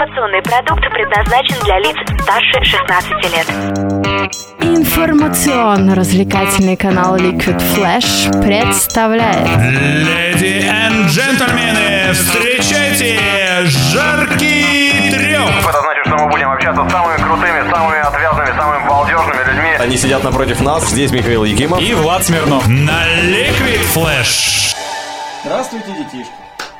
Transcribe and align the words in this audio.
Информационный 0.00 0.40
продукт 0.40 0.80
предназначен 0.94 1.60
для 1.62 1.78
лиц 1.78 1.94
старше 2.22 2.64
16 2.64 3.12
лет. 3.34 3.46
Информационно-развлекательный 4.62 6.78
канал 6.78 7.18
Liquid 7.18 7.60
Flash 7.76 8.32
представляет 8.42 9.46
Леди 9.58 10.64
и 10.64 10.70
джентльмены, 11.06 12.14
встречайте 12.14 13.20
жаркий 13.66 15.10
треп! 15.10 15.50
Это 15.68 15.82
значит, 15.82 16.06
что 16.06 16.16
мы 16.16 16.30
будем 16.30 16.50
общаться 16.50 16.88
с 16.88 16.90
самыми 16.90 17.18
крутыми, 17.18 17.70
самыми 17.70 17.98
отвязными, 17.98 18.56
самыми 18.56 18.88
балдежными 18.88 19.44
людьми. 19.50 19.68
Они 19.78 19.98
сидят 19.98 20.24
напротив 20.24 20.62
нас. 20.62 20.88
Здесь 20.88 21.12
Михаил 21.12 21.44
Якимов. 21.44 21.78
И 21.78 21.92
Влад 21.92 22.24
Смирнов 22.24 22.66
на 22.66 23.06
Liquid 23.06 23.82
Flash. 23.94 24.74
Здравствуйте, 25.44 25.92
детишки. 25.92 26.32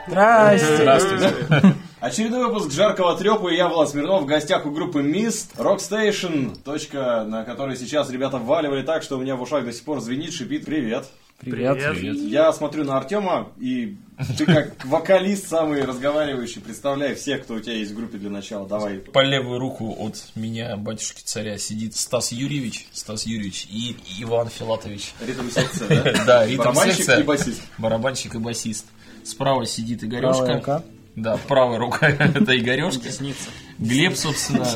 Здравствуйте. 0.06 1.74
Очередной 2.00 2.46
выпуск 2.46 2.72
жаркого 2.72 3.14
трепа, 3.14 3.48
и 3.48 3.56
я, 3.56 3.68
Влад 3.68 3.90
Смирнов, 3.90 4.22
в 4.22 4.26
гостях 4.26 4.64
у 4.64 4.70
группы 4.70 5.02
Mist, 5.02 5.54
Rockstation, 5.58 6.58
точка, 6.64 7.24
на 7.28 7.44
которой 7.44 7.76
сейчас 7.76 8.08
ребята 8.08 8.38
вваливали 8.38 8.82
так, 8.82 9.02
что 9.02 9.18
у 9.18 9.20
меня 9.20 9.36
в 9.36 9.42
ушах 9.42 9.66
до 9.66 9.72
сих 9.74 9.84
пор 9.84 10.00
звенит, 10.00 10.32
шипит. 10.32 10.64
Привет. 10.64 11.06
Привет. 11.40 12.16
Я 12.16 12.54
смотрю 12.54 12.84
на 12.84 12.96
Артема, 12.96 13.52
и 13.58 13.98
ты 14.38 14.46
как 14.46 14.82
вокалист 14.86 15.46
самый 15.46 15.84
разговаривающий, 15.84 16.62
представляй 16.62 17.14
всех, 17.14 17.42
кто 17.42 17.54
у 17.54 17.60
тебя 17.60 17.74
есть 17.74 17.92
в 17.92 17.96
группе 17.96 18.16
для 18.16 18.30
начала. 18.30 18.66
Давай. 18.66 18.96
По 18.98 19.22
левую 19.22 19.58
руку 19.58 19.94
от 19.98 20.22
меня, 20.34 20.78
батюшки 20.78 21.20
царя, 21.22 21.58
сидит 21.58 21.96
Стас 21.96 22.32
Юрьевич, 22.32 22.88
Стас 22.92 23.26
Юрьевич 23.26 23.66
и 23.70 23.94
Иван 24.20 24.48
Филатович. 24.48 25.12
Ритм-секция, 25.20 25.88
да? 25.88 26.24
Да, 26.26 26.46
ритм 26.46 26.62
Барабанщик 26.62 26.96
секция. 26.96 27.20
и 27.20 27.22
басист. 27.24 27.62
Барабанщик 27.76 28.34
и 28.36 28.38
басист. 28.38 28.86
Справа 29.22 29.66
сидит 29.66 30.02
Игорешка. 30.02 30.82
Да, 31.16 31.36
правая 31.48 31.78
рука 31.78 32.08
это 32.08 32.56
Игорешка. 32.58 33.08
Глеб, 33.78 34.16
собственно, 34.16 34.66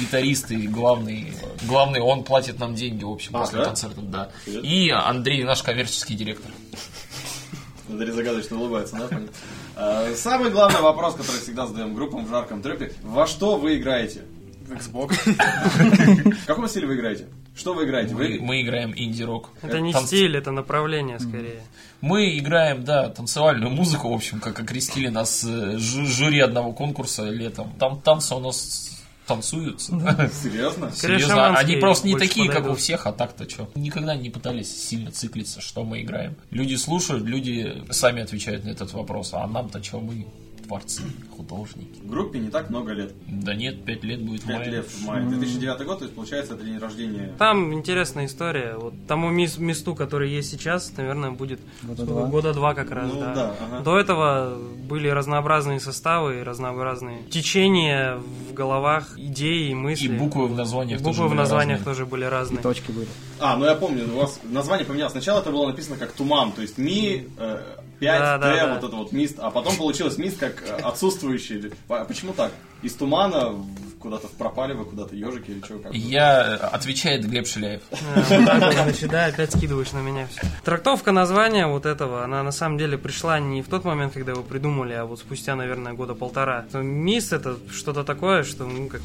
гитарист 0.00 0.50
и 0.50 0.66
главный, 0.66 1.32
главный, 1.62 2.00
он 2.00 2.24
платит 2.24 2.58
нам 2.58 2.74
деньги, 2.74 3.04
в 3.04 3.10
общем, 3.10 3.36
А, 3.36 3.40
после 3.40 3.58
да? 3.60 3.64
концертов, 3.66 4.10
да. 4.10 4.30
И 4.46 4.90
Андрей, 4.90 5.44
наш 5.44 5.62
коммерческий 5.62 6.14
директор. 6.14 6.50
Андрей 7.88 8.10
загадочно 8.10 8.58
улыбается, 8.58 8.96
да? 8.96 9.06
понятно? 9.08 9.28
А, 9.76 10.12
Самый 10.16 10.50
главный 10.50 10.80
вопрос, 10.80 11.14
который 11.14 11.40
всегда 11.40 11.66
задаем 11.66 11.94
группам 11.94 12.24
в 12.26 12.28
жарком 12.28 12.62
трепе. 12.62 12.92
Во 13.02 13.26
что 13.26 13.56
вы 13.56 13.76
играете? 13.78 14.22
В 14.66 14.72
Xbox. 14.72 15.14
В 16.42 16.46
каком 16.46 16.66
стиле 16.66 16.88
вы 16.88 16.96
играете? 16.96 17.28
Что 17.54 17.72
вы 17.72 17.84
играете? 17.84 18.12
Мы, 18.14 18.18
Вы... 18.18 18.38
мы 18.40 18.62
играем 18.62 18.92
инди-рок. 18.96 19.50
Это 19.62 19.78
не 19.80 19.92
Танц- 19.92 20.06
стиль, 20.08 20.36
это 20.36 20.50
направление 20.50 21.20
скорее. 21.20 21.62
Мы 22.06 22.38
играем, 22.38 22.84
да, 22.84 23.08
танцевальную 23.10 23.70
музыку, 23.70 24.08
в 24.08 24.14
общем, 24.14 24.40
как 24.40 24.58
окрестили 24.60 25.08
нас 25.08 25.44
э, 25.44 25.76
жю- 25.78 26.06
жюри 26.06 26.40
одного 26.40 26.72
конкурса 26.72 27.24
летом. 27.24 27.72
Там 27.78 28.00
танцы 28.00 28.34
у 28.34 28.38
нас 28.40 28.90
танцуются. 29.26 29.90
Серьезно? 30.42 30.92
Скорее, 30.92 31.18
Серьезно, 31.18 31.34
шаманские 31.34 31.72
они 31.74 31.80
просто 31.80 32.06
не 32.06 32.16
такие, 32.16 32.46
как 32.46 32.58
у 32.58 32.60
подойдут. 32.62 32.80
всех, 32.80 33.06
а 33.06 33.12
так-то 33.12 33.48
что. 33.50 33.68
Никогда 33.74 34.14
не 34.14 34.30
пытались 34.30 34.88
сильно 34.88 35.10
циклиться, 35.10 35.60
что 35.60 35.82
мы 35.84 36.02
играем. 36.02 36.36
Люди 36.50 36.76
слушают, 36.76 37.24
люди 37.24 37.82
сами 37.90 38.22
отвечают 38.22 38.64
на 38.64 38.68
этот 38.70 38.92
вопрос, 38.92 39.30
а 39.34 39.46
нам-то 39.46 39.82
что, 39.82 40.00
мы 40.00 40.26
творцы, 40.66 41.02
художники. 41.36 42.00
В 42.02 42.08
группе 42.10 42.38
не 42.38 42.50
так 42.50 42.70
много 42.70 42.92
лет. 42.92 43.12
Да 43.28 43.54
нет, 43.54 43.84
пять 43.84 44.02
лет 44.04 44.20
будет 44.22 44.42
в 44.42 44.46
Пять 44.46 44.58
мае. 44.58 44.70
лет 44.70 44.86
в 44.86 45.04
мае. 45.06 45.26
2009 45.26 45.86
год, 45.86 45.98
то 45.98 46.04
есть 46.04 46.14
получается 46.14 46.54
это 46.54 46.64
день 46.64 46.78
рождения. 46.78 47.32
Там 47.38 47.72
интересная 47.74 48.26
история. 48.26 48.74
Вот 48.76 48.94
тому 49.06 49.30
месту, 49.30 49.94
который 49.94 50.30
есть 50.30 50.50
сейчас, 50.50 50.92
наверное, 50.96 51.30
будет 51.30 51.60
Года 51.82 52.02
сколько? 52.04 52.12
два. 52.20 52.26
года 52.26 52.52
два 52.54 52.74
как 52.74 52.90
раз. 52.90 53.10
Ну 53.12 53.20
да. 53.20 53.34
да, 53.34 53.54
ага. 53.60 53.80
До 53.80 53.98
этого 53.98 54.58
были 54.88 55.08
разнообразные 55.08 55.80
составы, 55.80 56.42
разнообразные 56.44 57.22
течения 57.30 58.16
в 58.50 58.52
головах, 58.54 59.18
идеи 59.18 59.70
и 59.70 59.74
мысли. 59.74 60.06
И 60.14 60.18
буквы 60.18 60.46
в 60.48 60.54
названиях 60.56 61.00
И 61.00 61.04
тоже 61.04 61.14
буквы 61.18 61.26
в 61.26 61.30
были 61.30 61.38
названиях 61.40 61.78
разные. 61.78 61.94
тоже 61.94 62.06
были 62.06 62.24
разные. 62.24 62.62
Точки 62.62 62.90
были. 62.90 63.08
А, 63.38 63.56
ну 63.56 63.64
я 63.66 63.74
помню, 63.74 64.04
у 64.12 64.16
вас 64.18 64.40
название 64.44 64.86
поменялось. 64.86 65.12
Сначала 65.12 65.40
это 65.40 65.50
было 65.50 65.66
написано 65.68 65.96
как 65.96 66.12
Туман, 66.12 66.52
то 66.52 66.62
есть 66.62 66.78
Ми, 66.78 67.28
э, 67.38 67.60
5, 67.98 68.18
Да, 68.20 68.38
Т, 68.38 68.40
да, 68.40 68.66
да. 68.66 68.74
вот 68.74 68.84
это 68.84 68.96
вот 68.96 69.12
Мист, 69.12 69.36
а 69.38 69.50
потом 69.50 69.76
получилось 69.76 70.18
Мист 70.18 70.38
как 70.38 70.62
э, 70.62 70.76
отсутствующий. 70.82 71.72
А 71.88 72.04
почему 72.04 72.32
так? 72.32 72.52
Из 72.82 72.94
Тумана 72.94 73.54
куда-то 73.98 74.28
в 74.28 74.32
Пропалево, 74.32 74.84
куда-то 74.84 75.16
ежики 75.16 75.50
или 75.50 75.60
что? 75.64 75.78
Как 75.78 75.94
Я, 75.94 76.46
э, 76.46 76.54
отвечает 76.56 77.26
Глеб 77.26 77.46
Шиляев. 77.46 77.82
Значит, 78.28 79.10
да, 79.10 79.26
опять 79.26 79.52
скидываешь 79.52 79.92
на 79.92 79.98
меня 79.98 80.26
все. 80.28 80.46
Трактовка 80.64 81.12
названия 81.12 81.66
вот 81.66 81.86
этого, 81.86 82.22
она 82.22 82.42
на 82.42 82.52
самом 82.52 82.78
деле 82.78 82.98
пришла 82.98 83.40
не 83.40 83.62
в 83.62 83.68
тот 83.68 83.84
момент, 83.84 84.12
когда 84.12 84.32
его 84.32 84.42
придумали, 84.42 84.92
а 84.92 85.04
вот 85.04 85.18
спустя, 85.18 85.56
наверное, 85.56 85.94
года 85.94 86.14
полтора. 86.14 86.66
Мисс 86.74 87.32
это 87.32 87.56
что-то 87.72 88.04
такое, 88.04 88.44
что, 88.44 88.64
ну, 88.64 88.88
как 88.88 89.00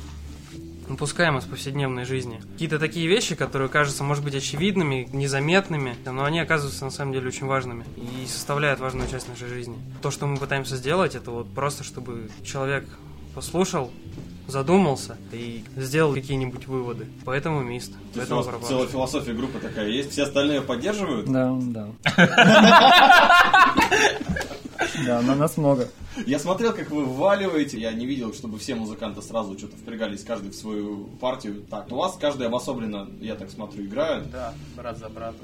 упускаем 0.93 1.37
из 1.37 1.45
повседневной 1.45 2.05
жизни. 2.05 2.41
Какие-то 2.53 2.79
такие 2.79 3.07
вещи, 3.07 3.35
которые 3.35 3.69
кажутся, 3.69 4.03
может 4.03 4.23
быть, 4.23 4.35
очевидными, 4.35 5.07
незаметными, 5.11 5.95
но 6.05 6.23
они 6.23 6.39
оказываются 6.39 6.85
на 6.85 6.91
самом 6.91 7.13
деле 7.13 7.27
очень 7.27 7.47
важными 7.47 7.85
и 7.97 8.25
составляют 8.27 8.79
важную 8.79 9.09
часть 9.09 9.27
нашей 9.27 9.47
жизни. 9.47 9.77
То, 10.01 10.11
что 10.11 10.27
мы 10.27 10.37
пытаемся 10.37 10.75
сделать, 10.75 11.15
это 11.15 11.31
вот 11.31 11.51
просто, 11.53 11.83
чтобы 11.83 12.29
человек 12.43 12.87
послушал, 13.33 13.91
задумался 14.47 15.17
и 15.31 15.63
сделал 15.77 16.13
какие-нибудь 16.13 16.67
выводы. 16.67 17.07
Поэтому 17.25 17.61
мист. 17.61 17.93
У 18.13 18.17
Поэтому 18.17 18.43
барабан. 18.43 18.67
целая 18.67 18.87
философия 18.87 19.33
группы 19.33 19.59
такая 19.59 19.87
есть, 19.87 20.11
все 20.11 20.23
остальные 20.23 20.61
поддерживают? 20.61 21.31
Да, 21.31 21.55
да. 21.59 21.87
Да, 25.05 25.21
на 25.21 25.35
нас 25.35 25.57
много. 25.57 25.89
Я 26.25 26.39
смотрел, 26.39 26.73
как 26.73 26.89
вы 26.91 27.05
вваливаете, 27.05 27.79
я 27.79 27.91
не 27.93 28.05
видел, 28.05 28.33
чтобы 28.33 28.59
все 28.59 28.75
музыканты 28.75 29.21
сразу 29.21 29.57
что-то 29.57 29.77
впрягались, 29.77 30.23
каждый 30.23 30.51
в 30.51 30.55
свою 30.55 31.05
партию. 31.19 31.63
Так, 31.69 31.91
у 31.91 31.95
вас 31.95 32.17
каждый 32.19 32.47
обособленно, 32.47 33.09
я 33.19 33.35
так 33.35 33.49
смотрю, 33.49 33.85
играет. 33.85 34.29
Да, 34.31 34.53
брат 34.75 34.97
за 34.97 35.09
брата. 35.09 35.37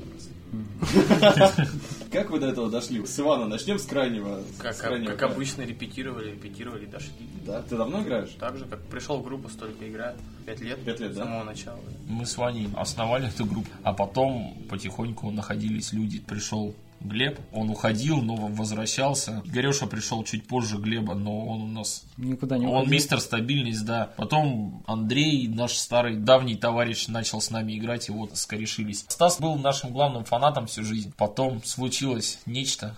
Как 2.12 2.30
вы 2.30 2.40
до 2.40 2.48
этого 2.48 2.70
дошли? 2.70 3.06
С 3.06 3.20
Ивана 3.20 3.48
начнем 3.48 3.80
с 3.80 3.86
крайнего. 3.86 4.42
Как, 4.60 4.76
с 4.76 4.80
крайнего 4.80 5.14
обычно 5.14 5.64
репетировали, 5.64 6.32
репетировали, 6.32 6.86
дошли. 6.86 7.12
Да, 7.46 7.62
ты 7.62 7.76
давно 7.76 8.02
играешь? 8.02 8.30
Так 8.40 8.58
же, 8.58 8.66
как 8.66 8.80
пришел 8.86 9.20
в 9.20 9.24
группу, 9.24 9.50
столько 9.50 9.88
играю. 9.90 10.16
Пять 10.46 10.62
лет. 10.62 10.84
Пять 10.84 11.00
лет, 11.00 11.14
с 11.14 11.18
да? 11.18 11.24
самого 11.24 11.44
начала. 11.44 11.80
Мы 12.08 12.26
с 12.26 12.38
Ваней 12.38 12.70
основали 12.76 13.28
эту 13.28 13.46
группу, 13.46 13.70
а 13.84 13.94
потом 13.94 14.58
потихоньку 14.70 15.32
находились 15.32 15.92
люди. 15.92 16.20
Пришел 16.20 16.74
Глеб, 17.00 17.40
он 17.52 17.70
уходил, 17.70 18.22
но 18.22 18.36
возвращался. 18.36 19.42
Игореша 19.46 19.86
пришел 19.86 20.24
чуть 20.24 20.48
позже 20.48 20.78
Глеба, 20.78 21.14
но 21.14 21.46
он 21.48 21.62
у 21.62 21.68
нас... 21.68 22.04
Никуда 22.18 22.58
не 22.58 22.66
Он 22.66 22.74
уходил. 22.74 22.92
мистер 22.92 23.20
стабильность, 23.20 23.86
да. 23.86 24.12
Потом 24.18 24.84
Андрей, 24.88 25.48
наш 25.48 25.74
старый 25.74 26.16
давний 26.16 26.56
товарищ, 26.56 27.08
начал 27.08 27.40
с 27.40 27.52
нами 27.52 27.78
играть, 27.78 28.10
и 28.10 28.12
вот 28.12 28.36
скорешились. 28.38 29.06
Стас 29.08 29.40
был 29.40 29.56
нашим 29.58 29.92
главным 29.94 30.24
фанатом 30.26 30.66
всю 30.68 30.84
жизнь. 30.84 31.14
Потом 31.18 31.64
случилось 31.64 32.40
нечто, 32.46 32.98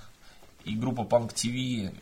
и 0.63 0.75
группа 0.75 1.01
Punk 1.01 1.33
TV 1.33 1.93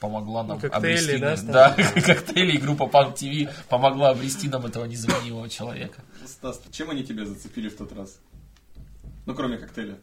помогла 0.00 0.42
нам 0.44 0.60
Коктейли, 0.60 1.16
обрести... 1.16 1.18
да, 1.18 1.36
нам- 1.36 1.46
да, 1.46 2.00
коктейли 2.02 2.52
и 2.52 2.58
группа 2.58 2.82
Punk 2.84 3.14
TV 3.16 3.50
помогла 3.70 4.10
обрести 4.10 4.48
нам 4.48 4.66
этого 4.66 4.84
незаменимого 4.84 5.48
человека. 5.48 6.02
Стас, 6.26 6.60
чем 6.70 6.90
они 6.90 7.02
тебя 7.02 7.24
зацепили 7.24 7.70
в 7.70 7.76
тот 7.78 7.92
раз? 7.96 8.18
Ну, 9.24 9.34
кроме 9.34 9.56
коктейля. 9.56 9.96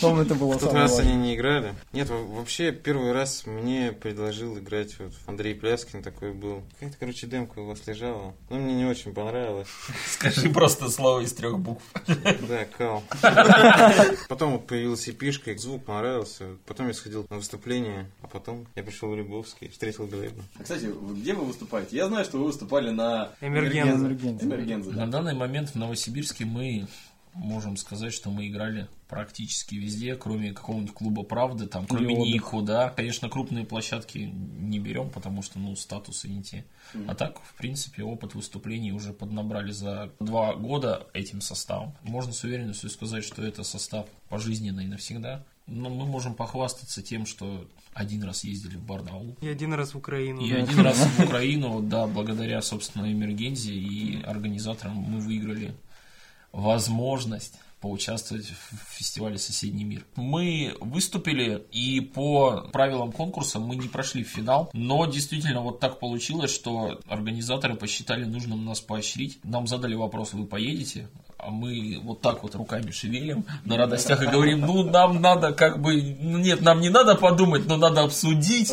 Помню, 0.00 0.22
это 0.22 0.34
было 0.34 0.54
В 0.54 0.60
тот 0.60 0.72
раз 0.72 0.98
они 0.98 1.14
не 1.14 1.34
играли. 1.34 1.74
Нет, 1.92 2.08
во- 2.08 2.22
вообще 2.24 2.72
первый 2.72 3.12
раз 3.12 3.44
мне 3.46 3.92
предложил 3.92 4.58
играть 4.58 4.98
вот 4.98 5.12
Андрей 5.26 5.54
Пляскин 5.54 6.02
такой 6.02 6.32
был. 6.32 6.62
Какая-то, 6.74 6.96
короче, 6.98 7.26
демка 7.26 7.58
у 7.58 7.66
вас 7.66 7.86
лежала. 7.86 8.34
Но 8.48 8.56
мне 8.58 8.74
не 8.74 8.84
очень 8.84 9.12
понравилось. 9.12 9.68
Скажи 10.06 10.48
просто 10.50 10.88
слово 10.88 11.20
из 11.20 11.32
трех 11.32 11.58
букв. 11.58 11.82
Да, 12.06 12.64
кал. 12.76 13.02
Потом 14.28 14.52
вот 14.52 14.66
появилась 14.66 15.08
эпишка, 15.08 15.56
звук 15.58 15.84
понравился. 15.84 16.56
Потом 16.66 16.88
я 16.88 16.94
сходил 16.94 17.26
на 17.30 17.36
выступление, 17.36 18.10
а 18.22 18.28
потом 18.28 18.66
я 18.76 18.82
пришел 18.82 19.10
в 19.10 19.16
Любовский, 19.16 19.68
встретил 19.68 20.06
Глеба. 20.06 20.42
А, 20.58 20.62
Кстати, 20.62 20.88
где 21.14 21.34
вы 21.34 21.44
выступаете? 21.44 21.96
Я 21.96 22.06
знаю, 22.06 22.24
что 22.24 22.38
вы 22.38 22.44
выступали 22.44 22.90
на 22.90 23.30
Эмергензе. 23.40 24.90
На 24.90 25.06
данный 25.10 25.34
момент 25.34 25.70
в 25.70 25.74
Новосибирске 25.74 26.44
мы 26.44 26.86
можем 27.34 27.76
сказать, 27.76 28.12
что 28.12 28.30
мы 28.30 28.48
играли 28.48 28.88
практически 29.08 29.74
везде, 29.74 30.14
кроме 30.14 30.52
какого-нибудь 30.52 30.94
клуба 30.94 31.22
«Правды», 31.22 31.66
там, 31.66 31.86
кроме. 31.86 32.14
Нику, 32.14 32.62
да. 32.62 32.90
Конечно, 32.90 33.28
крупные 33.28 33.64
площадки 33.64 34.18
не 34.18 34.78
берем, 34.78 35.10
потому 35.10 35.42
что, 35.42 35.58
ну, 35.58 35.74
статусы 35.76 36.28
не 36.28 36.42
те. 36.42 36.64
А 37.06 37.14
так, 37.14 37.40
в 37.42 37.54
принципе, 37.54 38.02
опыт 38.02 38.34
выступлений 38.34 38.92
уже 38.92 39.12
поднабрали 39.12 39.72
за 39.72 40.12
два 40.20 40.54
года 40.54 41.06
этим 41.12 41.40
составом. 41.40 41.94
Можно 42.02 42.32
с 42.32 42.44
уверенностью 42.44 42.90
сказать, 42.90 43.24
что 43.24 43.42
это 43.42 43.64
состав 43.64 44.06
пожизненный 44.28 44.86
навсегда. 44.86 45.44
Но 45.66 45.88
мы 45.88 46.04
можем 46.04 46.34
похвастаться 46.34 47.00
тем, 47.00 47.26
что 47.26 47.68
один 47.94 48.24
раз 48.24 48.42
ездили 48.44 48.76
в 48.76 48.82
Барнаул, 48.84 49.36
И 49.40 49.46
один 49.48 49.72
раз 49.74 49.94
в 49.94 49.98
Украину. 49.98 50.40
и 50.40 50.52
один 50.52 50.80
раз 50.80 50.96
в 50.98 51.20
Украину, 51.24 51.80
да, 51.80 52.06
благодаря, 52.08 52.60
собственно, 52.62 53.12
Эмергензе 53.12 53.72
и 53.72 54.20
организаторам 54.22 54.96
мы 54.96 55.20
выиграли 55.20 55.74
возможность 56.52 57.54
поучаствовать 57.80 58.46
в 58.46 58.94
фестивале 58.96 59.38
«Соседний 59.38 59.84
мир». 59.84 60.04
Мы 60.16 60.74
выступили, 60.80 61.64
и 61.72 62.00
по 62.00 62.68
правилам 62.72 63.10
конкурса 63.10 63.58
мы 63.58 63.76
не 63.76 63.88
прошли 63.88 64.22
в 64.22 64.28
финал, 64.28 64.70
но 64.72 65.06
действительно 65.06 65.62
вот 65.62 65.80
так 65.80 65.98
получилось, 65.98 66.54
что 66.54 67.00
организаторы 67.08 67.74
посчитали 67.74 68.24
нужным 68.24 68.64
нас 68.64 68.80
поощрить. 68.80 69.38
Нам 69.44 69.66
задали 69.66 69.94
вопрос, 69.94 70.34
вы 70.34 70.46
поедете? 70.46 71.08
А 71.38 71.50
мы 71.50 71.98
вот 72.02 72.20
так 72.20 72.42
вот 72.42 72.54
руками 72.54 72.90
шевелим 72.90 73.46
на 73.64 73.78
радостях 73.78 74.22
и 74.22 74.26
говорим, 74.26 74.60
ну 74.60 74.82
нам 74.82 75.22
надо 75.22 75.54
как 75.54 75.80
бы, 75.80 75.98
нет, 75.98 76.60
нам 76.60 76.80
не 76.80 76.90
надо 76.90 77.14
подумать, 77.14 77.66
но 77.66 77.78
надо 77.78 78.02
обсудить. 78.02 78.70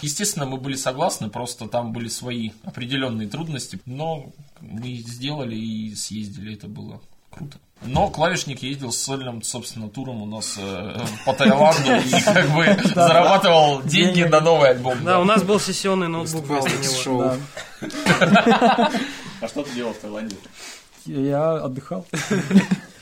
Естественно, 0.00 0.46
мы 0.46 0.58
были 0.58 0.76
согласны, 0.76 1.28
просто 1.28 1.68
там 1.68 1.92
были 1.92 2.06
свои 2.06 2.50
определенные 2.62 3.28
трудности, 3.28 3.80
но 3.84 4.32
мы 4.60 4.94
сделали 4.98 5.56
и 5.56 5.92
съездили, 5.96 6.54
это 6.54 6.68
было 6.68 7.00
круто. 7.34 7.58
Но 7.86 8.08
клавишник 8.08 8.62
ездил 8.62 8.92
с 8.92 8.96
сольным, 8.96 9.42
собственно, 9.42 9.90
туром 9.90 10.22
у 10.22 10.26
нас 10.26 10.54
э, 10.58 10.96
по 11.26 11.34
Таиланду 11.34 11.92
и 11.96 12.20
как 12.22 12.48
бы 12.50 12.64
зарабатывал 12.94 13.82
деньги 13.82 14.22
на 14.22 14.40
новый 14.40 14.70
альбом. 14.70 15.04
Да, 15.04 15.20
у 15.20 15.24
нас 15.24 15.42
был 15.42 15.60
сессионный 15.60 16.08
ноутбук 16.08 16.44
вместо 16.46 16.70
него. 16.70 17.34
А 17.80 19.48
что 19.48 19.62
ты 19.62 19.74
делал 19.74 19.92
в 19.92 19.98
Таиланде? 19.98 20.36
Я 21.04 21.56
отдыхал. 21.56 22.06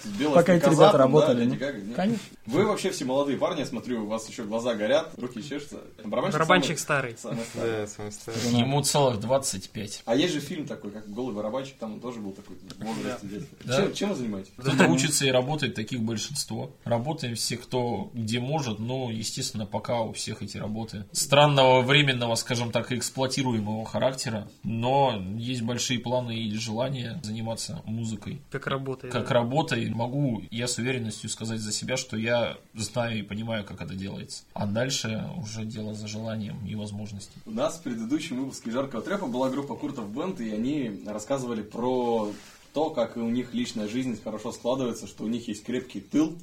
С 0.02 0.06
белым 0.18 0.34
Пока 0.34 0.54
эти 0.54 0.64
ребята 0.64 0.98
работали, 0.98 1.38
да, 1.38 1.44
ну, 1.44 1.50
Леди 1.50 1.58
Гага, 1.58 1.78
нет? 1.80 1.96
конечно. 1.96 2.22
Вы 2.46 2.66
вообще 2.66 2.90
все 2.90 3.04
молодые 3.04 3.38
парни, 3.38 3.60
я 3.60 3.66
смотрю, 3.66 4.04
у 4.04 4.06
вас 4.06 4.28
еще 4.28 4.42
глаза 4.44 4.74
горят, 4.74 5.12
руки 5.16 5.42
чешутся. 5.42 5.76
Барабанщик, 6.04 6.38
Барабанщик 6.38 6.78
самый- 6.78 7.14
старый. 7.14 7.16
самый 7.18 7.44
старый. 7.44 7.70
Да, 7.72 7.86
самый 7.86 8.12
старый. 8.12 8.40
Ему 8.58 8.82
целых 8.82 9.20
25. 9.20 10.02
А 10.04 10.16
есть 10.16 10.34
же 10.34 10.40
фильм 10.40 10.66
такой, 10.66 10.90
как 10.90 11.08
«Голый 11.08 11.34
барабанщик», 11.34 11.76
там 11.78 11.94
он 11.94 12.00
тоже 12.00 12.20
был 12.20 12.32
такой 12.32 12.56
в 12.56 12.84
возрасте 12.84 13.26
детства. 13.26 13.58
Да. 13.64 13.76
Чем, 13.76 13.94
чем 13.94 14.08
вы 14.10 14.14
занимаетесь? 14.16 14.52
Кто-то 14.56 14.86
учится 14.88 15.24
и 15.24 15.30
работает, 15.30 15.74
таких 15.74 16.00
большинство. 16.00 16.74
Работаем 16.84 17.36
все, 17.36 17.56
кто 17.56 18.10
где 18.14 18.40
может, 18.40 18.78
но, 18.78 19.10
естественно, 19.10 19.66
пока 19.66 20.00
у 20.00 20.12
всех 20.12 20.42
эти 20.42 20.56
работы 20.56 21.04
странного, 21.12 21.82
временного, 21.82 22.34
скажем 22.34 22.72
так, 22.72 22.90
эксплуатируемого 22.92 23.84
характера, 23.84 24.48
но 24.64 25.22
есть 25.36 25.62
большие 25.62 26.00
планы 26.00 26.36
и 26.36 26.52
желание 26.54 27.20
заниматься 27.22 27.82
музыкой. 27.84 28.42
Как 28.50 28.66
работает. 28.66 29.12
Как 29.12 29.28
да. 29.28 29.34
работой 29.34 29.91
могу 29.94 30.42
я 30.50 30.68
с 30.68 30.78
уверенностью 30.78 31.30
сказать 31.30 31.60
за 31.60 31.72
себя, 31.72 31.96
что 31.96 32.16
я 32.16 32.58
знаю 32.74 33.18
и 33.18 33.22
понимаю, 33.22 33.64
как 33.64 33.80
это 33.80 33.94
делается. 33.94 34.44
А 34.54 34.66
дальше 34.66 35.28
уже 35.36 35.64
дело 35.64 35.94
за 35.94 36.08
желанием 36.08 36.64
и 36.66 36.74
возможностью. 36.74 37.40
У 37.46 37.50
нас 37.50 37.78
в 37.78 37.82
предыдущем 37.82 38.40
выпуске 38.40 38.70
«Жаркого 38.70 39.02
трепа» 39.02 39.26
была 39.26 39.50
группа 39.50 39.74
Куртов 39.74 40.10
Бенд, 40.12 40.40
и 40.40 40.50
они 40.50 41.02
рассказывали 41.06 41.62
про 41.62 42.32
то, 42.72 42.90
как 42.90 43.16
у 43.16 43.28
них 43.28 43.54
личная 43.54 43.88
жизнь 43.88 44.20
хорошо 44.22 44.52
складывается, 44.52 45.06
что 45.06 45.24
у 45.24 45.28
них 45.28 45.48
есть 45.48 45.64
крепкий 45.64 46.00
тыл, 46.00 46.38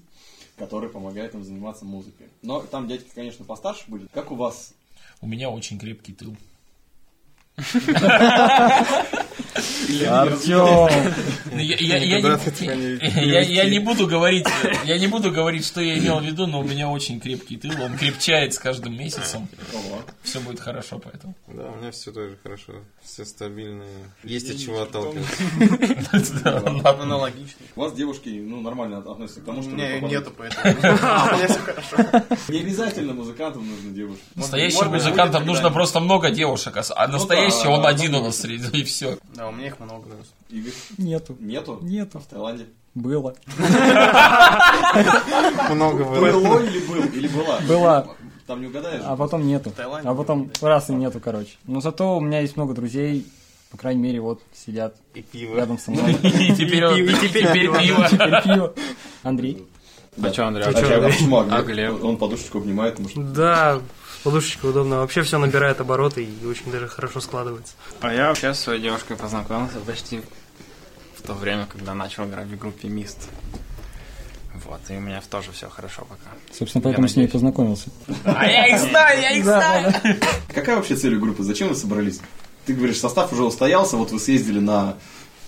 который 0.58 0.90
помогает 0.90 1.34
им 1.34 1.44
заниматься 1.44 1.86
музыкой. 1.86 2.28
Но 2.42 2.62
там 2.62 2.88
дядьки, 2.88 3.10
конечно, 3.14 3.46
постарше 3.46 3.86
были. 3.88 4.08
Как 4.14 4.32
у 4.32 4.36
вас? 4.36 4.74
У 5.22 5.28
меня 5.28 5.50
очень 5.50 5.80
крепкий 5.80 6.14
тыл. 6.14 6.36
Артем! 10.08 11.04
Я, 11.58 11.76
я- 11.78 12.00
не, 12.00 12.20
этого 12.20 12.76
не- 12.76 13.32
я- 13.32 13.42
я 13.42 13.70
не 13.70 13.80
буду 13.80 14.08
говорить, 14.08 14.46
я 14.86 14.98
не 14.98 15.08
буду 15.08 15.32
говорить, 15.32 15.66
что 15.66 15.82
я 15.82 15.98
имел 15.98 16.20
в 16.20 16.24
виду, 16.24 16.48
но 16.48 16.60
у 16.60 16.64
меня 16.64 16.90
очень 16.90 17.20
крепкий 17.20 17.58
тыл, 17.58 17.72
он 17.82 17.98
крепчает 17.98 18.54
с 18.54 18.60
каждым 18.60 18.98
месяцем. 18.98 19.48
Все 20.24 20.40
будет 20.40 20.60
хорошо, 20.60 21.00
поэтому. 21.00 21.36
Да, 21.48 21.64
у 21.72 21.76
меня 21.78 21.92
все 21.92 22.12
тоже 22.12 22.38
хорошо. 22.44 22.74
Все 23.04 23.26
стабильные. 23.26 23.88
Есть 24.24 24.50
от 24.52 24.58
чего 24.60 24.82
отталкиваться. 24.84 25.44
Аналогично. 27.02 27.66
У 27.76 27.82
вас 27.82 27.94
девушки, 27.94 28.30
ну, 28.30 28.62
нормально 28.62 29.00
относятся 29.00 29.42
к 29.42 29.46
тому, 29.46 29.62
что... 29.64 29.72
Нету, 29.72 30.32
поэтому. 30.38 30.76
А, 31.02 31.36
меня 31.38 31.48
все 31.48 31.60
хорошо. 31.60 32.26
Не 32.50 32.60
обязательно 32.60 33.14
музыкантам 33.14 33.68
нужны 33.68 33.92
девушки. 33.92 34.22
Настоящим 34.36 34.88
музыкантам 34.90 35.46
нужно 35.46 35.72
просто 35.72 36.00
много 36.00 36.30
девушек, 36.30 36.78
а 36.78 36.84
а 36.96 37.08
настоящий 37.08 37.68
он 37.68 37.86
один 37.86 38.16
у 38.16 38.24
нас 38.24 38.40
среди, 38.40 38.80
и 38.80 38.84
все. 38.84 39.18
Да, 39.50 39.56
у 39.56 39.58
меня 39.58 39.68
их 39.68 39.80
много. 39.80 40.08
Игорь? 40.50 40.74
Нету. 40.98 41.36
Нету? 41.40 41.80
Нету. 41.82 42.20
В 42.20 42.26
Таиланде? 42.26 42.66
Было. 42.96 43.36
Много 45.72 46.04
было. 46.04 46.32
Было 46.32 46.64
или 46.64 46.80
был? 46.80 47.04
Или 47.14 47.28
была? 47.28 47.60
Была. 47.68 48.08
Там 48.48 48.62
не 48.62 48.68
угадаешь? 48.68 49.02
А 49.06 49.16
потом 49.16 49.46
нету. 49.46 49.72
А 49.78 50.16
потом 50.16 50.52
раз 50.62 50.90
и 50.90 50.94
нету, 50.94 51.20
короче. 51.20 51.52
Но 51.66 51.82
зато 51.82 52.18
у 52.18 52.22
меня 52.22 52.40
есть 52.42 52.58
много 52.58 52.74
друзей, 52.74 53.26
по 53.72 53.78
крайней 53.78 54.02
мере, 54.02 54.20
вот 54.22 54.42
сидят 54.54 54.96
И 55.14 55.22
пиво. 55.22 55.56
рядом 55.56 55.78
со 55.78 55.92
мной. 55.92 56.14
И 56.24 56.54
теперь, 56.56 56.86
он- 56.86 56.98
И 57.00 57.14
теперь 57.14 57.52
пиво. 57.54 57.78
Теперь 58.10 58.42
пиво. 58.44 58.74
Андрей. 59.24 59.66
А 60.22 60.34
что, 60.34 60.48
Андрей? 60.48 60.66
А 60.66 60.70
а 60.70 61.02
почему 61.04 61.38
А? 61.40 61.62
Глеб? 61.62 62.04
Он 62.04 62.18
подушечку 62.18 62.58
обнимает, 62.58 63.00
что... 63.10 63.22
Да, 63.22 63.80
с 64.20 64.24
подушечкой 64.24 64.72
удобно. 64.72 64.98
Вообще 64.98 65.22
все 65.22 65.38
набирает 65.38 65.80
обороты 65.80 66.24
и 66.24 66.46
очень 66.46 66.72
даже 66.72 66.88
хорошо 66.88 67.22
складывается. 67.22 67.74
А 68.02 68.14
я 68.14 68.28
вообще 68.28 68.54
с 68.54 68.60
своей 68.60 68.82
девушкой 68.82 69.16
познакомился 69.16 69.80
почти 69.80 70.22
в 71.16 71.22
то 71.22 71.34
время, 71.34 71.66
когда 71.66 71.94
начал 71.94 72.26
играть 72.26 72.48
в 72.48 72.58
группе 72.58 72.90
Мист. 72.90 73.30
Вот, 74.66 74.82
и 74.90 74.94
у 74.94 75.00
меня 75.00 75.22
тоже 75.30 75.52
все 75.52 75.70
хорошо 75.70 76.02
пока. 76.02 76.32
Собственно, 76.52 76.82
поэтому 76.82 77.08
с 77.08 77.16
ней 77.16 77.30
познакомился. 77.30 77.90
А 78.26 78.46
я 78.46 78.68
их 78.68 78.80
знаю, 78.80 79.22
я 79.22 79.32
их 79.32 79.44
знаю. 79.44 79.94
Какая 80.54 80.76
вообще 80.76 80.96
цель 80.96 81.16
у 81.16 81.20
группы? 81.20 81.44
Зачем 81.44 81.70
вы 81.70 81.76
собрались? 81.76 82.20
Ты 82.66 82.74
говоришь, 82.74 83.00
состав 83.00 83.32
уже 83.32 83.44
устоялся, 83.44 83.96
вот 83.96 84.12
вы 84.12 84.20
съездили 84.20 84.60
на 84.60 84.98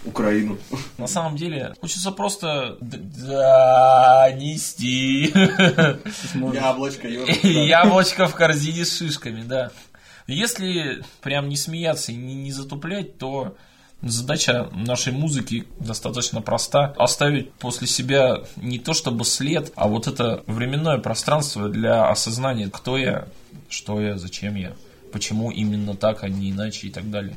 Украину. 0.05 0.57
На 0.97 1.07
самом 1.07 1.35
деле, 1.35 1.75
хочется 1.79 2.11
просто 2.11 2.77
донести 2.81 3.31
Яблочко, 6.33 7.07
яблочко 7.47 8.27
в 8.27 8.35
корзине 8.35 8.85
с 8.85 8.97
шишками, 8.97 9.43
да. 9.43 9.71
Если 10.27 11.03
прям 11.21 11.49
не 11.49 11.55
смеяться 11.55 12.11
и 12.11 12.15
не, 12.15 12.35
не 12.35 12.51
затуплять, 12.51 13.17
то 13.17 13.55
задача 14.01 14.69
нашей 14.73 15.13
музыки 15.13 15.67
достаточно 15.79 16.41
проста. 16.41 16.93
Оставить 16.97 17.53
после 17.53 17.87
себя 17.87 18.41
не 18.55 18.79
то 18.79 18.93
чтобы 18.93 19.25
след, 19.25 19.71
а 19.75 19.87
вот 19.87 20.07
это 20.07 20.43
временное 20.47 20.97
пространство 20.97 21.69
для 21.69 22.07
осознания, 22.09 22.69
кто 22.69 22.97
я, 22.97 23.27
что 23.69 24.01
я, 24.01 24.17
зачем 24.17 24.55
я, 24.55 24.73
почему 25.11 25.51
именно 25.51 25.95
так, 25.95 26.23
а 26.23 26.29
не 26.29 26.51
иначе 26.51 26.87
и 26.87 26.91
так 26.91 27.09
далее. 27.09 27.35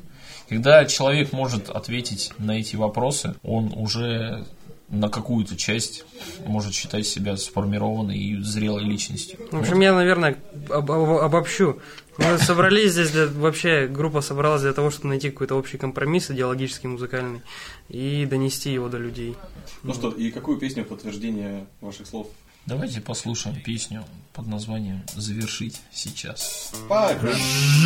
Когда 0.48 0.84
человек 0.84 1.32
может 1.32 1.70
ответить 1.70 2.32
на 2.38 2.52
эти 2.58 2.76
вопросы, 2.76 3.34
он 3.42 3.72
уже 3.74 4.44
на 4.90 5.08
какую-то 5.08 5.56
часть 5.56 6.04
может 6.46 6.74
считать 6.74 7.06
себя 7.06 7.36
сформированной 7.36 8.16
и 8.16 8.40
зрелой 8.42 8.84
личностью. 8.84 9.38
В 9.50 9.58
общем, 9.60 9.80
я, 9.80 9.94
наверное, 9.94 10.36
об- 10.70 10.90
об- 10.90 11.10
обобщу. 11.20 11.80
Мы 12.18 12.38
собрались 12.38 12.92
здесь, 12.92 13.10
для, 13.10 13.26
вообще 13.26 13.88
группа 13.88 14.20
собралась 14.20 14.62
для 14.62 14.72
того, 14.72 14.90
чтобы 14.90 15.08
найти 15.08 15.30
какой-то 15.30 15.56
общий 15.56 15.78
компромисс 15.78 16.30
идеологический, 16.30 16.86
музыкальный, 16.86 17.40
и 17.88 18.26
донести 18.30 18.72
его 18.72 18.88
до 18.88 18.98
людей. 18.98 19.34
Ну 19.82 19.94
что, 19.94 20.10
и 20.10 20.30
какую 20.30 20.58
песню 20.58 20.84
в 20.84 20.88
подтверждение 20.88 21.66
ваших 21.80 22.06
слов? 22.06 22.28
Давайте 22.66 23.00
послушаем 23.00 23.60
песню 23.60 24.04
под 24.32 24.46
названием 24.46 25.02
«Завершить 25.16 25.80
сейчас». 25.92 26.72
Погнали. 26.88 27.34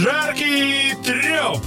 Жаркий 0.02 0.94
треп! 1.04 1.62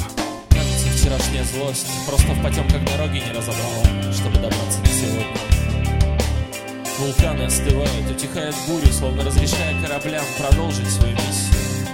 Вчерашняя 1.01 1.43
злость 1.43 1.87
просто 2.05 2.27
в 2.27 2.43
потемках 2.43 2.85
дороги 2.85 3.23
не 3.25 3.31
разобрала, 3.31 4.13
чтобы 4.13 4.35
добраться 4.35 4.79
до 4.81 4.87
сегодня. 4.87 5.35
Вулканы 6.99 7.41
остывают, 7.41 8.11
утихают 8.11 8.55
бури, 8.67 8.85
словно 8.91 9.23
разрешая 9.23 9.81
кораблям 9.81 10.23
продолжить 10.37 10.87
свою 10.87 11.13
миссию. 11.13 11.87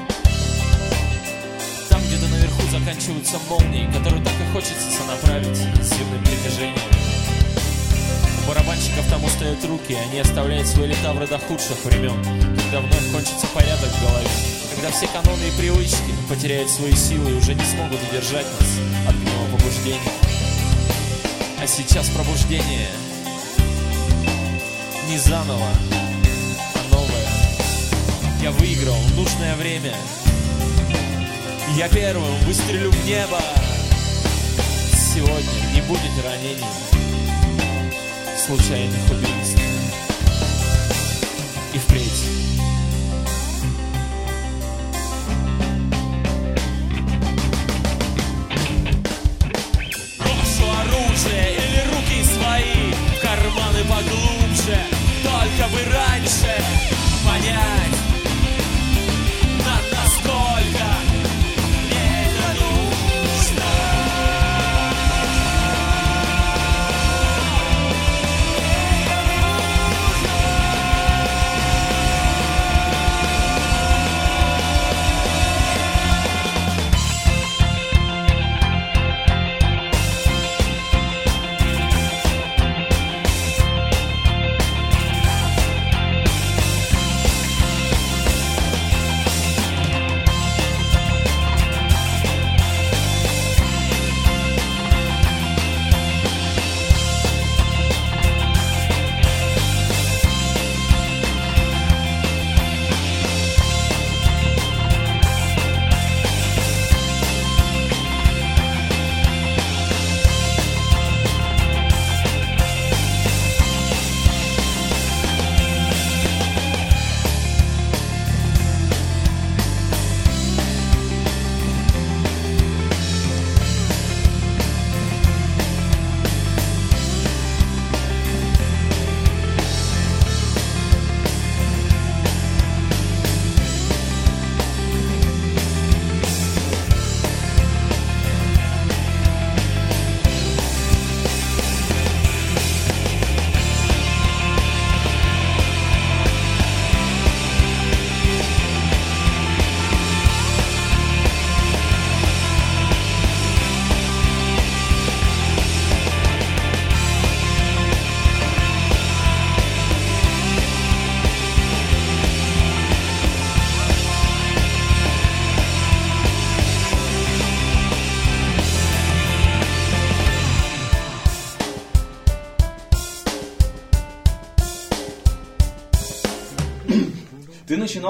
Там 1.90 2.02
где-то 2.02 2.28
наверху 2.28 2.62
заканчиваются 2.70 3.40
молнии, 3.50 3.90
которые 3.94 4.22
так 4.22 4.34
и 4.34 4.52
хочется 4.52 4.92
сонаправить 4.92 5.58
сильным 5.58 6.22
притяжением. 6.26 7.37
Барабанщиков 8.48 9.06
там 9.10 9.24
устают 9.26 9.64
руки, 9.66 9.94
они 9.94 10.20
оставляют 10.20 10.68
свои 10.68 10.88
летавры 10.88 11.28
до 11.28 11.38
худших 11.38 11.84
времен, 11.84 12.16
когда 12.24 12.80
вновь 12.80 13.12
кончится 13.12 13.46
порядок 13.54 13.90
в 13.90 14.02
голове, 14.02 14.30
когда 14.74 14.90
все 14.90 15.08
каноны 15.08 15.44
и 15.44 15.52
привычки 15.60 16.16
потеряют 16.30 16.70
свои 16.70 16.94
силы 16.94 17.32
и 17.32 17.34
уже 17.34 17.54
не 17.54 17.66
смогут 17.66 18.00
удержать 18.10 18.46
нас 18.46 18.70
от 19.10 19.16
гнева 19.16 19.58
побуждения. 19.58 20.14
А 21.62 21.68
сейчас 21.68 22.08
пробуждение 22.10 22.88
не 25.10 25.18
заново, 25.18 25.68
а 26.76 26.94
новое. 26.94 27.28
Я 28.42 28.52
выиграл 28.52 28.98
нужное 29.16 29.56
время. 29.56 29.94
Я 31.76 31.90
первым 31.90 32.34
выстрелю 32.46 32.92
в 32.92 33.06
небо. 33.06 33.40
Сегодня 34.94 35.74
не 35.74 35.82
будет 35.82 36.12
ранений, 36.24 36.64
случайных 38.48 39.12
убийств. 39.12 39.62
И 41.74 41.78
впредь. 41.78 42.24
Брошу 50.18 50.66
оружие 50.80 51.58
или 51.58 51.82
руки 51.92 52.24
свои 52.24 52.94
в 52.94 53.22
карманы 53.22 53.84
поглубже, 53.84 54.80
только 55.24 55.70
бы 55.70 55.84
раньше. 55.92 56.97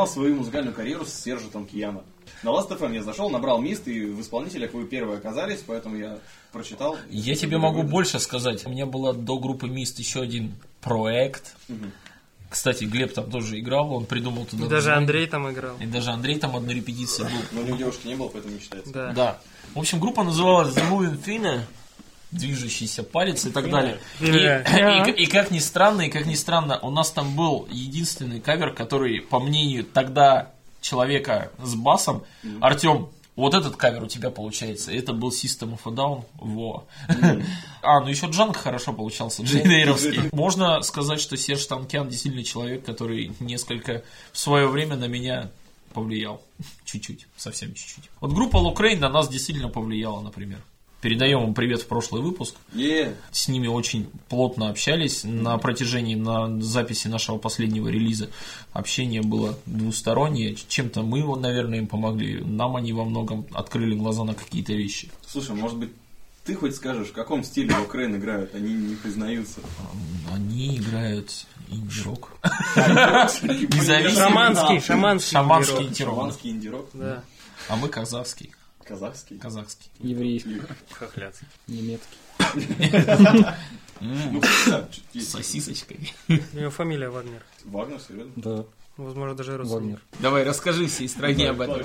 Начинал 0.07 0.13
свою 0.13 0.35
музыкальную 0.35 0.73
карьеру 0.73 1.05
с 1.05 1.13
Сержа 1.13 1.49
Танкияна. 1.49 2.03
На 2.43 2.49
Last 2.49 2.69
FM 2.69 2.93
я 2.95 3.03
зашел, 3.03 3.29
набрал 3.29 3.59
мист, 3.59 3.87
и 3.87 4.05
в 4.05 4.21
исполнителях 4.21 4.73
вы 4.73 4.85
первые 4.85 5.17
оказались, 5.17 5.63
поэтому 5.65 5.97
я 5.97 6.19
прочитал. 6.51 6.97
Я 7.09 7.35
тебе 7.35 7.57
могу 7.57 7.83
больше 7.83 8.19
сказать. 8.19 8.65
У 8.65 8.69
меня 8.69 8.85
была 8.85 9.13
до 9.13 9.39
группы 9.39 9.67
Мист 9.67 9.99
еще 9.99 10.21
один 10.21 10.55
проект. 10.81 11.55
Мгм. 11.67 11.91
Кстати, 12.49 12.85
Глеб 12.85 13.13
там 13.13 13.29
тоже 13.29 13.59
играл, 13.59 13.91
он 13.93 14.05
придумал 14.05 14.45
туда 14.45 14.65
И 14.65 14.69
даже. 14.69 14.93
Андрей 14.93 15.27
там 15.27 15.51
играл. 15.51 15.75
И 15.81 15.85
даже 15.85 16.11
Андрей 16.11 16.39
там 16.39 16.55
одной 16.55 16.75
репетиции 16.75 17.23
был. 17.23 17.31
Но 17.51 17.61
у 17.61 17.63
него 17.65 17.77
девушки 17.77 18.07
не 18.07 18.15
было, 18.15 18.29
поэтому 18.29 18.53
не 18.53 18.61
считается. 18.61 18.93
Да. 18.93 19.11
Да. 19.11 19.39
В 19.73 19.79
общем, 19.79 19.99
группа 19.99 20.23
называлась 20.23 20.73
The 20.73 20.89
Moving 20.89 21.21
Finger, 21.21 21.61
движущийся 22.31 23.03
палец 23.03 23.45
и 23.45 23.51
так 23.51 23.69
далее. 23.69 23.99
И, 24.19 24.25
Finger. 24.25 25.09
и- 25.17 25.23
и 25.23 25.25
как 25.27 25.51
ни 25.51 25.59
странно, 25.59 26.01
и 26.01 26.09
как 26.09 26.25
ни 26.25 26.35
странно, 26.35 26.79
у 26.79 26.89
нас 26.91 27.11
там 27.11 27.35
был 27.35 27.67
единственный 27.71 28.39
кавер, 28.41 28.73
который, 28.73 29.21
по 29.21 29.39
мнению 29.39 29.83
тогда 29.85 30.51
человека 30.81 31.51
с 31.63 31.75
басом, 31.75 32.23
Артем, 32.61 33.09
вот 33.35 33.53
этот 33.53 33.75
кавер 33.75 34.03
у 34.03 34.07
тебя 34.07 34.31
получается. 34.31 34.91
Это 34.91 35.13
был 35.13 35.29
System 35.29 35.77
of 35.77 35.81
a 35.85 35.91
Down. 35.95 36.25
Во. 36.39 36.85
А, 37.83 38.01
ну 38.01 38.07
еще 38.09 38.25
Junk 38.27 38.57
хорошо 38.57 38.91
получался, 38.93 39.43
Jane 39.43 39.66
Air 39.66 39.83
-овский. 39.83 40.29
Можно 40.33 40.81
сказать, 40.81 41.21
что 41.21 41.37
Серж 41.37 41.65
Танкян 41.67 42.09
действительно 42.09 42.43
человек, 42.43 42.83
который 42.83 43.31
несколько 43.39 44.03
в 44.33 44.39
свое 44.39 44.67
время 44.67 44.95
на 44.97 45.05
меня 45.05 45.49
повлиял. 45.93 46.41
Чуть-чуть, 46.85 47.27
совсем 47.37 47.73
чуть-чуть. 47.73 48.09
Вот 48.19 48.33
группа 48.33 48.57
Лукрейн 48.57 48.99
на 48.99 49.07
нас 49.09 49.29
действительно 49.29 49.69
повлияла, 49.69 50.19
например. 50.21 50.59
Передаем 51.01 51.43
им 51.43 51.53
привет 51.53 51.81
в 51.81 51.87
прошлый 51.87 52.23
выпуск. 52.23 52.55
Yeah. 52.73 53.13
С 53.31 53.47
ними 53.47 53.67
очень 53.67 54.09
плотно 54.29 54.69
общались 54.69 55.23
на 55.23 55.55
протяжении 55.59 56.15
на 56.15 56.59
записи 56.59 57.07
нашего 57.07 57.37
последнего 57.37 57.89
релиза. 57.89 58.29
Общение 58.73 59.21
было 59.21 59.57
двустороннее. 59.67 60.55
Чем-то 60.55 61.03
мы, 61.03 61.23
наверное, 61.39 61.79
им 61.79 61.87
помогли. 61.87 62.43
Нам 62.43 62.75
они 62.75 62.93
во 62.93 63.05
многом 63.05 63.45
открыли 63.53 63.95
глаза 63.95 64.23
на 64.23 64.33
какие-то 64.33 64.73
вещи. 64.73 65.11
Слушай, 65.27 65.55
может 65.55 65.77
быть, 65.77 65.91
ты 66.45 66.55
хоть 66.55 66.75
скажешь, 66.75 67.09
в 67.09 67.13
каком 67.13 67.43
стиле 67.43 67.77
Украин 67.77 68.15
играют? 68.15 68.55
Они 68.55 68.73
не 68.73 68.95
признаются. 68.95 69.59
Они 70.33 70.77
играют 70.77 71.45
инди-рок. 71.67 72.31
Шаманский, 72.73 74.79
шаманский 74.79 75.29
Шаманский 75.29 76.51
инди-рок. 76.51 76.89
А 77.69 77.75
мы 77.75 77.87
казахский. 77.87 78.51
Казахский. 78.87 79.37
Казахский. 79.37 79.89
Еврейский, 79.99 80.61
Хохляцкий. 80.91 81.47
немецкий. 81.67 82.17
Ну, 83.99 84.41
С 85.13 85.27
сосисочкой. 85.27 86.13
У 86.29 86.57
него 86.57 86.69
фамилия 86.69 87.09
Вагнер. 87.09 87.43
Вагнер, 87.65 87.99
серьезно? 87.99 88.31
Да, 88.35 88.65
Возможно, 88.97 89.35
даже 89.35 89.57
родственник. 89.57 89.81
Вагнер. 89.83 90.01
Давай, 90.19 90.43
расскажи 90.43 90.87
всей 90.87 91.07
стране 91.07 91.49
об 91.49 91.61
этом. 91.61 91.81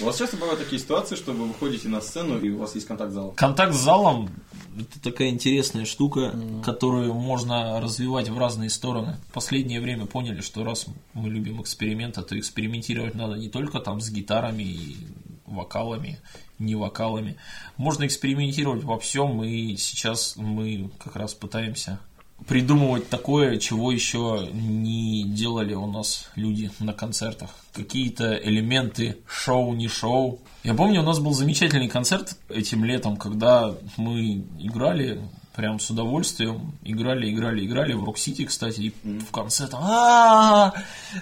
У 0.00 0.04
вас 0.04 0.18
часто 0.18 0.36
бывают 0.36 0.58
такие 0.60 0.80
ситуации, 0.80 1.14
что 1.14 1.32
вы 1.32 1.46
выходите 1.46 1.88
на 1.88 2.00
сцену 2.00 2.38
и 2.40 2.50
у 2.50 2.58
вас 2.58 2.74
есть 2.74 2.86
контакт 2.86 3.12
с 3.12 3.14
залом? 3.14 3.34
Контакт 3.36 3.74
с 3.74 3.78
залом– 3.78 4.30
это 4.78 5.00
такая 5.00 5.28
интересная 5.28 5.84
штука, 5.84 6.34
которую 6.64 7.14
можно 7.14 7.80
развивать 7.80 8.28
в 8.28 8.36
разные 8.38 8.70
стороны. 8.70 9.18
В 9.28 9.32
последнее 9.32 9.80
время 9.80 10.06
поняли, 10.06 10.40
что 10.40 10.64
раз 10.64 10.86
мы 11.14 11.28
любим 11.28 11.62
эксперименты, 11.62 12.22
то 12.22 12.36
экспериментировать 12.38 13.14
надо 13.14 13.34
не 13.34 13.48
только 13.48 13.78
там 13.78 14.00
с 14.00 14.10
гитарами 14.10 14.64
и 14.64 14.96
вокалами, 15.50 16.18
не 16.58 16.74
вокалами. 16.74 17.36
Можно 17.76 18.06
экспериментировать 18.06 18.84
во 18.84 18.98
всем, 18.98 19.42
и 19.42 19.76
сейчас 19.76 20.36
мы 20.36 20.90
как 20.98 21.16
раз 21.16 21.34
пытаемся 21.34 21.98
придумывать 22.46 23.08
такое, 23.08 23.58
чего 23.58 23.92
еще 23.92 24.48
не 24.52 25.24
делали 25.24 25.74
у 25.74 25.86
нас 25.86 26.30
люди 26.36 26.70
на 26.80 26.92
концертах. 26.92 27.50
Какие-то 27.72 28.34
элементы 28.34 29.18
шоу, 29.26 29.74
не 29.74 29.88
шоу. 29.88 30.40
Я 30.64 30.74
помню, 30.74 31.00
у 31.02 31.04
нас 31.04 31.18
был 31.18 31.32
замечательный 31.32 31.88
концерт 31.88 32.36
этим 32.48 32.84
летом, 32.84 33.16
когда 33.16 33.74
мы 33.96 34.44
играли 34.58 35.20
прям 35.54 35.80
с 35.80 35.90
удовольствием. 35.90 36.72
Играли, 36.84 37.30
играли, 37.30 37.66
играли 37.66 37.92
в 37.92 38.04
Рок-Сити, 38.04 38.44
кстати, 38.44 38.80
и 38.80 38.94
в 39.04 39.30
конце 39.30 39.66
там 39.66 39.80
«А, 39.82 40.72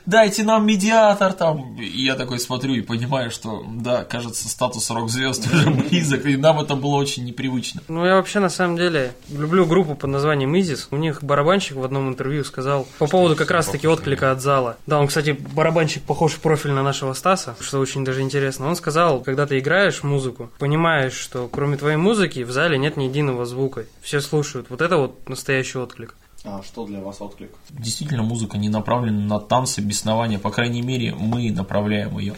дайте 0.07 0.45
нам 0.45 0.67
медиатор 0.67 1.33
там. 1.33 1.77
И 1.81 2.03
я 2.03 2.15
такой 2.15 2.39
смотрю 2.39 2.75
и 2.75 2.81
понимаю, 2.81 3.31
что 3.31 3.65
да, 3.69 4.05
кажется, 4.05 4.49
статус 4.49 4.91
рок-звезд 4.91 5.47
уже 5.53 5.71
близок, 5.71 6.27
и 6.27 6.37
нам 6.37 6.61
это 6.61 6.75
было 6.75 6.97
очень 6.97 7.25
непривычно. 7.25 7.83
Ну, 7.89 8.05
я 8.05 8.17
вообще, 8.17 8.39
на 8.41 8.49
самом 8.49 8.77
деле, 8.77 9.13
люблю 9.31 9.67
группу 9.67 9.95
под 9.95 10.11
названием 10.11 10.57
Изис. 10.59 10.89
У 10.91 10.97
них 10.97 11.23
барабанщик 11.23 11.77
в 11.77 11.85
одном 11.85 12.09
интервью 12.09 12.45
сказал 12.45 12.87
по 12.99 13.07
поводу 13.07 13.37
как 13.37 13.51
раз-таки 13.51 13.87
отклика 13.87 14.31
от 14.31 14.41
зала. 14.41 14.77
Да, 14.87 14.99
он, 14.99 15.09
кстати, 15.09 15.31
барабанщик 15.31 16.03
похож 16.03 16.33
в 16.33 16.41
профиль 16.41 16.73
на 16.73 16.83
нашего 16.83 17.13
Стаса, 17.15 17.57
что 17.61 17.81
очень 17.81 18.05
даже 18.05 18.21
интересно. 18.21 18.69
Он 18.69 18.77
сказал, 18.77 19.21
когда 19.21 19.47
ты 19.47 19.59
играешь 19.59 20.03
музыку, 20.03 20.51
понимаешь, 20.59 21.15
что 21.15 21.49
кроме 21.49 21.77
твоей 21.77 21.97
музыки 21.97 22.45
в 22.45 22.51
зале 22.51 22.79
нет 22.79 22.97
ни 22.97 23.05
единого 23.05 23.47
звука. 23.47 23.85
Все 24.03 24.18
слушают. 24.21 24.71
Вот 24.71 24.81
это 24.81 24.97
вот 24.97 25.29
настоящий 25.29 25.79
отклик. 25.79 26.17
А 26.45 26.63
что 26.63 26.87
для 26.87 27.01
вас 27.01 27.21
отклик? 27.21 27.51
Действительно, 27.71 28.23
музыка 28.23 28.59
не 28.59 28.69
направлена 28.69 29.21
на 29.21 29.41
танцы, 29.41 29.81
беснования. 29.81 30.39
По 30.39 30.51
крайней 30.51 30.83
мере, 30.83 31.15
мы 31.15 31.51
направляем 31.51 32.19
ее 32.19 32.37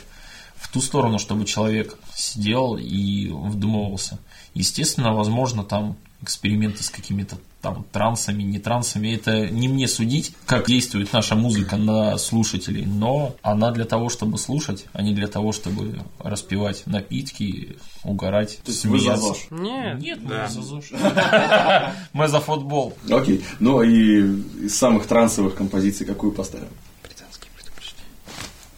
в 0.56 0.72
ту 0.72 0.80
сторону, 0.80 1.18
чтобы 1.18 1.44
человек 1.44 1.96
сидел 2.14 2.76
и 2.76 3.28
вдумывался. 3.28 4.18
Естественно, 4.54 5.14
возможно, 5.14 5.64
там 5.64 5.96
эксперименты 6.22 6.82
с 6.82 6.90
какими-то 6.90 7.38
там 7.62 7.84
трансами, 7.92 8.42
не 8.42 8.58
трансами. 8.58 9.14
Это 9.14 9.48
не 9.50 9.68
мне 9.68 9.86
судить, 9.86 10.32
как 10.46 10.66
действует 10.66 11.12
наша 11.12 11.34
музыка 11.34 11.76
на 11.76 12.16
слушателей, 12.16 12.86
но 12.86 13.36
она 13.42 13.70
для 13.70 13.84
того, 13.84 14.08
чтобы 14.08 14.38
слушать, 14.38 14.86
а 14.94 15.02
не 15.02 15.12
для 15.14 15.28
того, 15.28 15.52
чтобы 15.52 16.00
распивать 16.18 16.86
напитки, 16.86 17.76
угорать, 18.02 18.58
То 18.64 18.70
есть 18.70 18.86
вы 18.86 18.98
за 18.98 19.16
смеяться. 19.16 19.26
ЗОЖ? 19.26 19.60
Нет. 19.60 20.00
Нет, 20.00 20.18
мы 20.22 20.28
Да. 20.30 20.46
не 20.46 20.52
за 20.54 20.62
ЗОЖ. 20.62 20.90
Мы 22.14 22.28
за 22.28 22.40
футбол. 22.40 22.94
Окей. 23.10 23.44
Ну 23.58 23.82
и 23.82 24.20
из 24.64 24.76
самых 24.76 25.06
трансовых 25.06 25.54
композиций 25.54 26.06
какую 26.06 26.32
поставим? 26.32 26.68
Британские 27.02 27.50
предупреждения. 27.56 28.08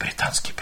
Британские 0.00 0.54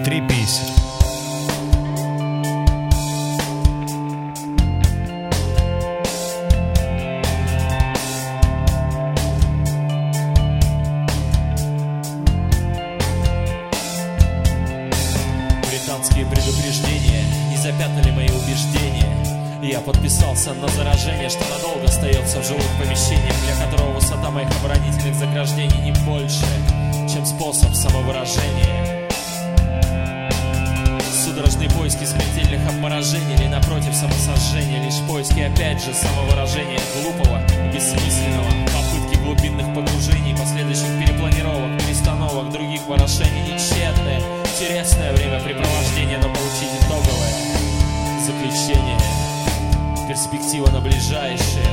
молись, 0.00 0.04
трепись. 0.04 0.60
Британские 15.68 16.26
предупреждения 16.26 17.24
не 17.50 17.56
запятнали 17.56 18.10
мои 18.12 18.28
убеждения 18.28 19.06
Я 19.62 19.80
подписался 19.80 20.54
на 20.54 20.68
заражение, 20.68 21.28
что 21.28 21.44
надолго 21.50 21.84
остается 21.84 22.40
в 22.40 22.46
жилых 22.46 22.66
помещениях 22.78 23.34
Для 23.44 23.66
которого 23.66 23.94
высота 23.94 24.30
моих 24.30 24.48
оборонительных 24.60 25.14
заграждений 25.14 25.78
не 25.82 25.92
больше, 26.06 26.46
чем 27.08 27.24
способ 27.26 27.74
самовыражения 27.74 28.99
Судорожные 31.40 31.70
поиски 31.70 32.04
смертельных 32.04 32.68
обморожений 32.68 33.34
Или 33.34 33.48
напротив 33.48 33.94
самосожжения. 33.94 34.84
Лишь 34.84 35.00
поиски 35.08 35.40
опять 35.40 35.82
же 35.82 35.94
самовыражения 35.94 36.78
глупого 37.00 37.40
и 37.64 37.74
бессмысленного. 37.74 38.50
Попытки 38.66 39.16
глубинных 39.24 39.66
погружений 39.74 40.36
Последующих 40.36 40.88
перепланировок, 41.00 41.80
перестановок 41.80 42.52
Других 42.52 42.86
ворошений. 42.86 43.54
Нечетное 43.54 44.20
Интересное 44.44 45.14
времяпрепровождение 45.14 46.18
Но 46.18 46.28
получить 46.28 46.76
итоговое 46.78 47.32
заключение. 48.20 48.98
Перспектива 50.08 50.68
на 50.68 50.80
ближайшие 50.82 51.64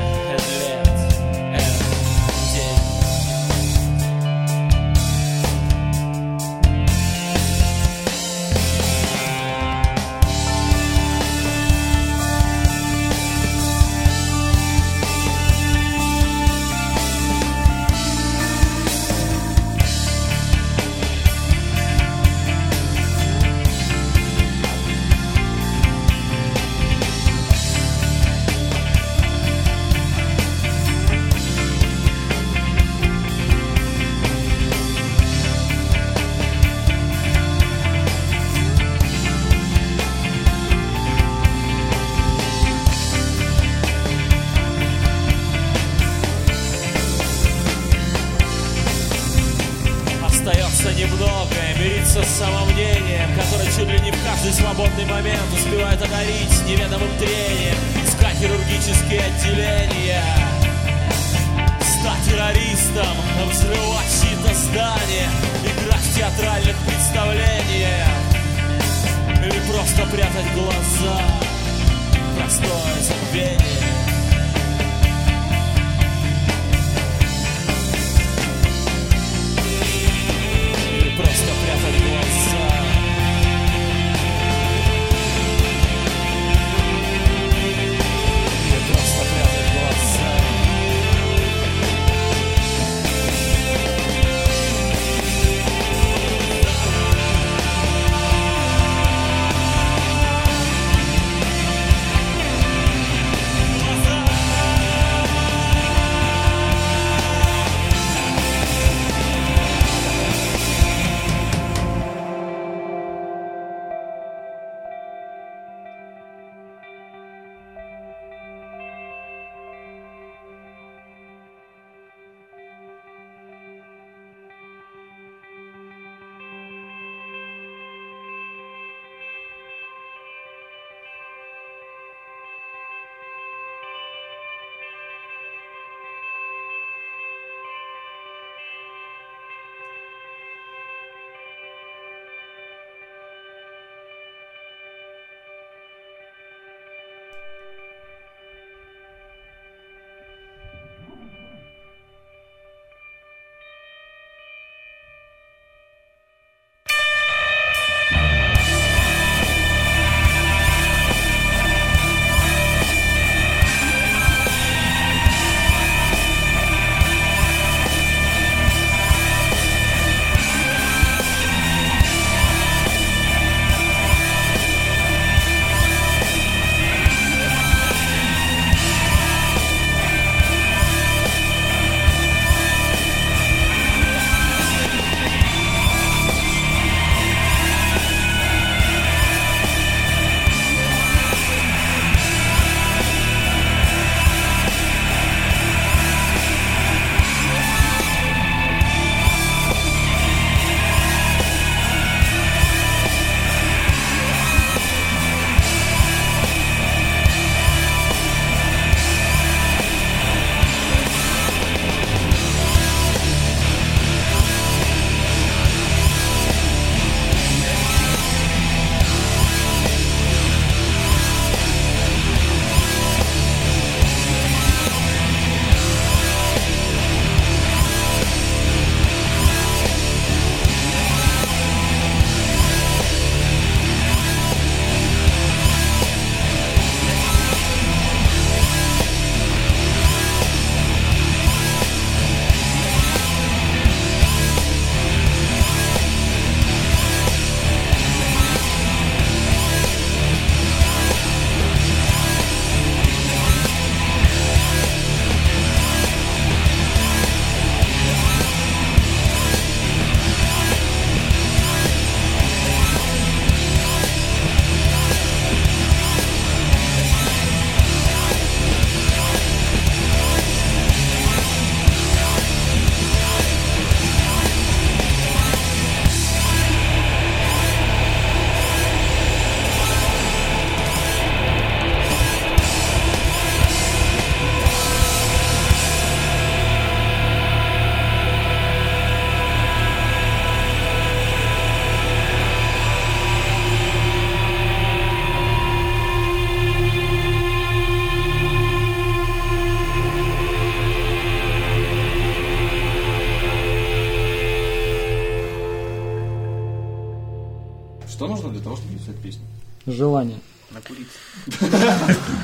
Желание. 309.98 310.40
Накуриться. 310.72 311.18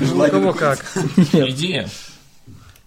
Ну, 0.00 0.28
кого 0.30 0.52
как. 0.52 0.84
Идея. 1.32 1.88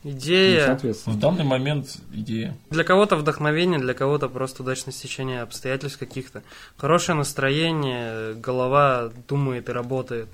Идея. 0.04 0.80
В 1.06 1.20
данный 1.20 1.44
момент 1.44 1.98
идея. 2.14 2.58
Для 2.70 2.84
кого-то 2.84 3.16
вдохновение, 3.16 3.80
для 3.80 3.94
кого-то 3.94 4.30
просто 4.30 4.64
удачное 4.64 4.94
стечение 4.94 5.42
обстоятельств 5.42 6.00
каких-то. 6.00 6.44
Хорошее 6.78 7.18
настроение, 7.18 8.34
голова 8.36 9.12
думает 9.28 9.70
и 9.70 9.72
работает. 9.72 10.28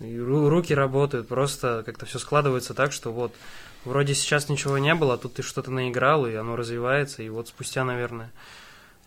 И 0.00 0.04
ру- 0.04 0.48
руки 0.48 0.74
работают, 0.74 1.28
просто 1.28 1.82
как-то 1.86 2.04
все 2.06 2.18
складывается 2.18 2.74
так, 2.74 2.92
что 2.92 3.12
вот 3.12 3.32
вроде 3.84 4.14
сейчас 4.14 4.48
ничего 4.48 4.78
не 4.78 4.94
было, 4.94 5.14
а 5.14 5.18
тут 5.18 5.34
ты 5.34 5.42
что-то 5.42 5.70
наиграл, 5.70 6.26
и 6.26 6.34
оно 6.34 6.56
развивается, 6.56 7.22
и 7.22 7.28
вот 7.28 7.48
спустя, 7.48 7.84
наверное, 7.84 8.30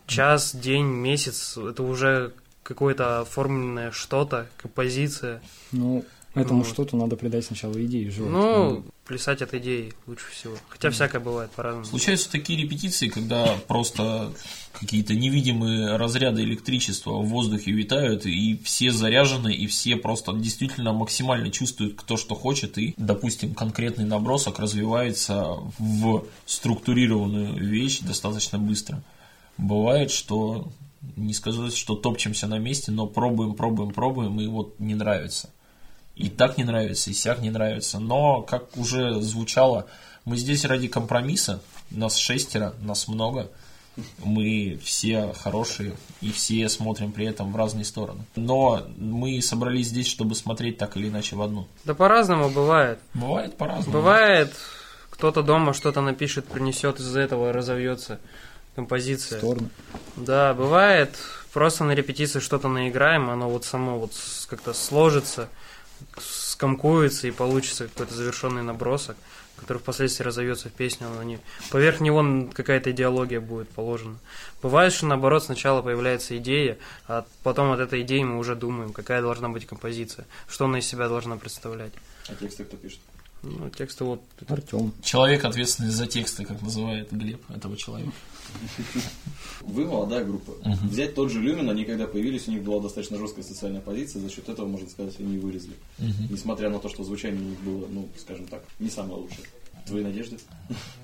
час, 0.05 0.55
день, 0.55 0.85
месяц, 0.85 1.57
это 1.57 1.83
уже 1.83 2.31
какое-то 2.67 3.21
оформленное 3.21 3.91
что-то, 3.91 4.47
композиция. 4.57 5.41
Ну, 5.71 6.03
этому 6.35 6.63
Вот. 6.63 6.67
что-то 6.67 6.97
надо 6.97 7.15
придать 7.15 7.45
сначала 7.45 7.73
идею, 7.85 8.11
желательно. 8.11 8.39
Ну, 8.39 8.85
плясать 9.05 9.41
от 9.41 9.53
идеи 9.53 9.93
лучше 10.05 10.29
всего. 10.31 10.55
Хотя 10.67 10.91
всякое 10.91 11.21
бывает 11.21 11.49
по-разному. 11.51 11.85
Случаются 11.85 12.29
такие 12.29 12.61
репетиции, 12.61 13.07
когда 13.07 13.55
просто 13.67 14.33
какие-то 14.73 15.15
невидимые 15.15 15.95
разряды 15.95 16.43
электричества 16.43 17.13
в 17.13 17.27
воздухе 17.27 17.71
витают, 17.71 18.25
и 18.25 18.59
все 18.63 18.91
заряжены, 18.91 19.53
и 19.53 19.65
все 19.65 19.95
просто 19.95 20.33
действительно 20.33 20.91
максимально 20.91 21.49
чувствуют, 21.49 21.95
кто 21.95 22.17
что 22.17 22.35
хочет, 22.35 22.77
и, 22.77 22.93
допустим, 22.97 23.55
конкретный 23.55 24.05
набросок 24.05 24.59
развивается 24.59 25.55
в 25.79 26.25
структурированную 26.45 27.65
вещь 27.65 28.01
достаточно 28.01 28.59
быстро. 28.59 29.01
Бывает, 29.57 30.11
что 30.11 30.69
не 31.15 31.33
сказать, 31.33 31.75
что 31.75 31.95
топчемся 31.95 32.47
на 32.47 32.59
месте, 32.59 32.91
но 32.91 33.07
пробуем, 33.07 33.53
пробуем, 33.53 33.91
пробуем, 33.91 34.39
и 34.39 34.47
вот 34.47 34.79
не 34.79 34.95
нравится. 34.95 35.49
И 36.15 36.29
так 36.29 36.57
не 36.57 36.63
нравится, 36.63 37.11
и 37.11 37.13
сяк 37.13 37.41
не 37.41 37.51
нравится. 37.51 37.99
Но, 37.99 38.41
как 38.41 38.75
уже 38.75 39.21
звучало, 39.21 39.85
мы 40.25 40.37
здесь 40.37 40.65
ради 40.65 40.87
компромисса. 40.87 41.61
Нас 41.91 42.17
шестеро, 42.17 42.73
нас 42.81 43.07
много. 43.07 43.51
Мы 44.23 44.79
все 44.83 45.33
хорошие 45.33 45.95
и 46.21 46.31
все 46.31 46.69
смотрим 46.69 47.11
при 47.11 47.25
этом 47.25 47.51
в 47.51 47.55
разные 47.55 47.85
стороны. 47.85 48.25
Но 48.35 48.83
мы 48.97 49.41
собрались 49.41 49.87
здесь, 49.87 50.07
чтобы 50.07 50.35
смотреть 50.35 50.77
так 50.77 50.97
или 50.97 51.07
иначе 51.09 51.35
в 51.35 51.41
одну. 51.41 51.67
Да 51.85 51.93
по-разному 51.93 52.49
бывает. 52.49 52.99
Бывает 53.13 53.57
по-разному. 53.57 53.91
Бывает, 53.91 54.53
кто-то 55.09 55.41
дома 55.41 55.73
что-то 55.73 56.01
напишет, 56.01 56.47
принесет, 56.47 56.99
из-за 56.99 57.21
этого 57.21 57.53
разовьется 57.53 58.19
композиция. 58.77 59.39
Сторону. 59.39 59.69
Да, 60.15 60.53
бывает, 60.53 61.17
просто 61.51 61.83
на 61.83 61.93
репетиции 61.93 62.39
что-то 62.39 62.67
наиграем, 62.67 63.29
оно 63.31 63.49
вот 63.49 63.65
само 63.65 63.97
вот 63.97 64.11
как-то 64.47 64.73
сложится, 64.73 65.49
скомкуется 66.19 67.27
и 67.27 67.31
получится 67.31 67.87
какой-то 67.87 68.13
завершенный 68.13 68.61
набросок, 68.61 69.17
который 69.55 69.79
впоследствии 69.79 70.23
разовьется 70.23 70.69
в 70.69 70.73
песню, 70.73 71.07
но 71.09 71.23
не... 71.23 71.39
поверх 71.71 72.01
него 72.01 72.47
какая-то 72.53 72.91
идеология 72.91 73.41
будет 73.41 73.67
положена. 73.69 74.19
Бывает, 74.61 74.93
что 74.93 75.07
наоборот 75.07 75.43
сначала 75.43 75.81
появляется 75.81 76.37
идея, 76.37 76.77
а 77.07 77.25
потом 77.41 77.71
от 77.71 77.79
этой 77.79 78.03
идеи 78.03 78.21
мы 78.21 78.37
уже 78.37 78.55
думаем, 78.55 78.93
какая 78.93 79.23
должна 79.23 79.49
быть 79.49 79.65
композиция, 79.65 80.27
что 80.47 80.65
она 80.65 80.77
из 80.77 80.85
себя 80.85 81.07
должна 81.07 81.37
представлять. 81.37 81.93
А 82.29 82.35
тексты 82.35 82.63
кто 82.63 82.77
пишет? 82.77 82.99
Ну, 83.47 83.69
тексты 83.69 84.03
вот... 84.03 84.21
Артем. 84.47 84.93
Человек, 85.01 85.45
ответственный 85.45 85.89
за 85.89 86.07
тексты, 86.07 86.45
как 86.45 86.61
называет 86.61 87.11
Глеб 87.11 87.41
этого 87.49 87.77
человека. 87.77 88.11
Вы 89.61 89.85
молодая 89.85 90.23
группа. 90.23 90.53
Мгм. 90.63 90.87
Взять 90.87 91.15
тот 91.15 91.31
же 91.31 91.39
Люмин, 91.39 91.69
они 91.69 91.85
когда 91.85 92.07
появились, 92.07 92.47
у 92.47 92.51
них 92.51 92.63
была 92.63 92.81
достаточно 92.81 93.17
жесткая 93.17 93.43
социальная 93.43 93.81
позиция, 93.81 94.21
за 94.21 94.29
счет 94.29 94.47
этого, 94.49 94.67
можно 94.67 94.89
сказать, 94.89 95.15
они 95.19 95.35
и 95.35 95.39
вылезли. 95.39 95.73
Мгм. 95.97 96.27
Несмотря 96.31 96.69
на 96.69 96.79
то, 96.79 96.89
что 96.89 97.03
звучание 97.03 97.41
у 97.41 97.45
них 97.45 97.59
было, 97.59 97.87
ну, 97.89 98.07
скажем 98.17 98.47
так, 98.47 98.63
не 98.79 98.89
самое 98.89 99.19
лучшее. 99.21 99.45
Твои 99.87 100.03
надежды? 100.03 100.37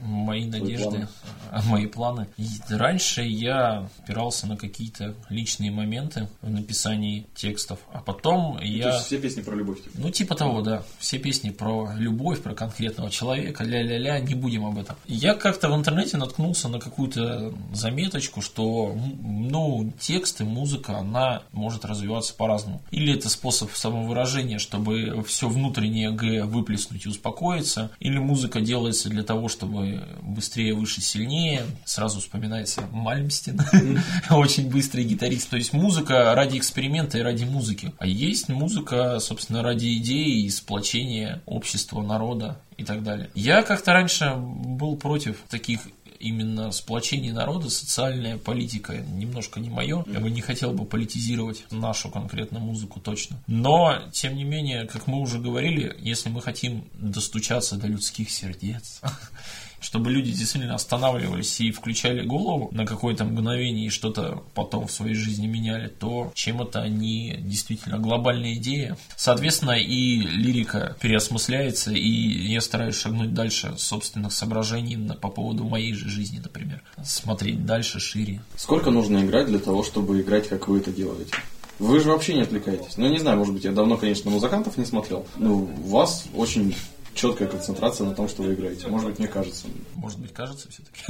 Мои 0.02 0.50
Твои 0.50 0.62
надежды, 0.62 0.84
планы? 0.90 1.08
а, 1.52 1.62
мои 1.64 1.88
планы. 1.88 2.28
И 2.38 2.48
раньше 2.70 3.22
я 3.24 3.90
опирался 4.04 4.46
на 4.48 4.58
какие-то 4.58 5.16
личные 5.30 5.72
моменты 5.72 6.28
в 6.42 6.50
написании 6.50 7.26
текстов, 7.36 7.80
а 7.94 8.00
потом 8.00 8.56
Ну, 8.56 8.58
То 8.60 8.66
я... 8.66 8.94
есть 8.96 9.06
все 9.06 9.18
песни 9.20 9.42
про 9.42 9.56
любовь. 9.56 9.82
типа. 9.84 9.96
Ну, 9.98 10.10
типа 10.10 10.36
того, 10.36 10.62
да. 10.62 10.84
Все 11.00 11.18
песни 11.18 11.50
про 11.52 11.94
любовь, 11.96 12.42
про 12.42 12.54
конкретного 12.54 13.10
человека, 13.10 13.64
ля-ля-ля, 13.64 14.20
не 14.20 14.36
будем 14.36 14.66
об 14.66 14.78
этом. 14.78 14.98
Я 15.06 15.34
как-то 15.36 15.70
в 15.70 15.76
интернете 15.76 16.18
наткнулся 16.18 16.68
на 16.68 16.80
какую-то 16.80 17.54
заметочку, 17.74 18.42
что, 18.42 18.94
ну, 19.22 19.94
тексты, 20.00 20.44
музыка, 20.44 20.98
она 20.98 21.44
может 21.54 21.86
развиваться 21.86 22.34
по-разному. 22.34 22.82
Или 22.92 23.14
это 23.14 23.30
способ 23.30 23.72
самовыражения, 23.74 24.60
чтобы 24.60 25.24
все 25.24 25.48
внутреннее 25.48 26.12
Г 26.12 26.44
выплеснуть 26.44 27.06
и 27.06 27.10
успокоиться, 27.10 27.92
или 28.00 28.18
музыка 28.18 28.60
делается 28.74 29.08
для 29.08 29.22
того, 29.22 29.50
чтобы 29.50 30.04
быстрее, 30.24 30.74
выше, 30.74 31.00
сильнее. 31.00 31.62
Сразу 31.86 32.20
вспоминается 32.20 32.82
Мальмстин, 32.92 33.62
очень 34.32 34.68
быстрый 34.68 35.04
гитарист. 35.04 35.52
То 35.52 35.58
есть 35.58 35.74
музыка 35.74 36.34
ради 36.34 36.58
эксперимента 36.58 37.20
и 37.20 37.22
ради 37.22 37.44
музыки. 37.44 37.94
А 38.00 38.08
есть 38.08 38.50
музыка, 38.50 39.20
собственно, 39.20 39.62
ради 39.62 39.94
идеи 39.98 40.46
и 40.46 40.50
сплочения 40.50 41.44
общества, 41.46 42.02
народа 42.02 42.60
и 42.78 42.84
так 42.84 43.04
далее. 43.04 43.30
Я 43.36 43.62
как-то 43.62 43.94
раньше 43.94 44.34
был 44.36 44.96
против 44.98 45.38
таких 45.50 45.82
именно 46.24 46.72
сплочений 46.72 47.32
народа, 47.32 47.70
социальная 47.70 48.38
политика 48.38 48.94
немножко 48.98 49.60
не 49.60 49.70
мое. 49.70 50.06
Я 50.08 50.20
бы 50.20 50.30
не 50.30 50.42
хотел 50.42 50.72
бы 50.74 50.86
политизировать 50.86 51.66
нашу 51.70 52.10
конкретно 52.10 52.60
музыку 52.60 53.00
точно. 53.00 53.38
Но, 53.48 54.04
тем 54.12 54.36
не 54.36 54.44
менее, 54.44 54.88
как 54.88 55.08
мы 55.08 55.20
уже 55.20 55.40
говорили, 55.40 55.96
если 56.00 56.30
мы 56.30 56.42
хотим 56.42 56.86
достучаться 56.94 57.76
до 57.76 57.88
людских 57.88 58.30
сердец, 58.30 59.02
чтобы 59.84 60.10
люди 60.12 60.32
действительно 60.32 60.76
останавливались 60.76 61.60
и 61.60 61.72
включали 61.72 62.26
голову 62.26 62.70
на 62.72 62.86
какое-то 62.86 63.26
мгновение 63.26 63.88
и 63.88 63.90
что-то 63.90 64.44
потом 64.56 64.88
в 64.88 64.92
своей 64.92 65.14
жизни 65.14 65.46
меняли, 65.46 65.88
то 65.88 66.32
чем 66.34 66.62
это 66.62 66.82
они 66.82 67.36
действительно 67.40 68.00
глобальная 68.00 68.54
идея. 68.56 68.98
Соответственно, 69.16 69.72
и 69.72 70.20
лирика 70.20 70.96
переосмысляется, 71.02 71.92
и 71.92 72.10
я 72.10 72.62
стараюсь 72.62 72.96
шагнуть 72.96 73.34
дальше 73.34 73.76
собственных 73.78 74.32
соображений 74.32 74.98
по 75.16 75.30
поводу 75.30 75.66
моей 75.66 75.94
же 75.94 76.10
жизни, 76.10 76.40
например. 76.40 76.82
Смотреть 77.04 77.66
дальше, 77.66 78.00
шире. 78.00 78.42
Сколько 78.56 78.90
нужно 78.90 79.24
играть 79.24 79.48
для 79.48 79.60
того, 79.60 79.84
чтобы 79.84 80.22
играть, 80.22 80.48
как 80.48 80.68
вы 80.68 80.80
это 80.80 80.92
делаете? 80.92 81.34
Вы 81.80 82.00
же 82.00 82.10
вообще 82.10 82.36
не 82.36 82.42
отвлекаетесь. 82.42 82.98
Ну, 82.98 83.10
не 83.10 83.18
знаю, 83.18 83.38
может 83.38 83.54
быть, 83.54 83.64
я 83.64 83.72
давно, 83.72 83.98
конечно, 83.98 84.32
музыкантов 84.32 84.78
не 84.78 84.86
смотрел. 84.86 85.26
Но 85.36 85.56
у 85.56 85.88
вас 85.90 86.26
очень 86.36 86.76
четкая 87.14 87.48
концентрация 87.48 88.08
на 88.08 88.16
том, 88.16 88.28
что 88.28 88.44
вы 88.44 88.54
играете. 88.54 88.88
Может 88.88 89.10
быть, 89.10 89.20
мне 89.20 89.28
кажется. 89.28 89.68
Может 89.96 90.20
быть, 90.20 90.34
кажется 90.34 90.70
все-таки. 90.70 91.02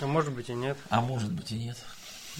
А 0.00 0.06
может 0.06 0.32
быть 0.32 0.48
и 0.48 0.54
нет. 0.54 0.76
А 0.90 1.00
может 1.00 1.32
быть 1.32 1.50
и 1.52 1.56
нет. 1.56 1.76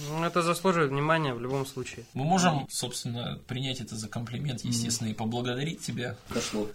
Ну, 0.07 0.23
это 0.23 0.41
заслуживает 0.41 0.91
внимания 0.91 1.33
в 1.33 1.41
любом 1.41 1.65
случае. 1.65 2.05
Мы 2.13 2.23
можем, 2.23 2.67
собственно, 2.69 3.37
принять 3.47 3.81
это 3.81 3.97
за 3.97 4.07
комплимент, 4.07 4.61
естественно, 4.61 5.09
и 5.09 5.13
поблагодарить 5.13 5.81
тебя. 5.81 6.15
Дошло. 6.29 6.69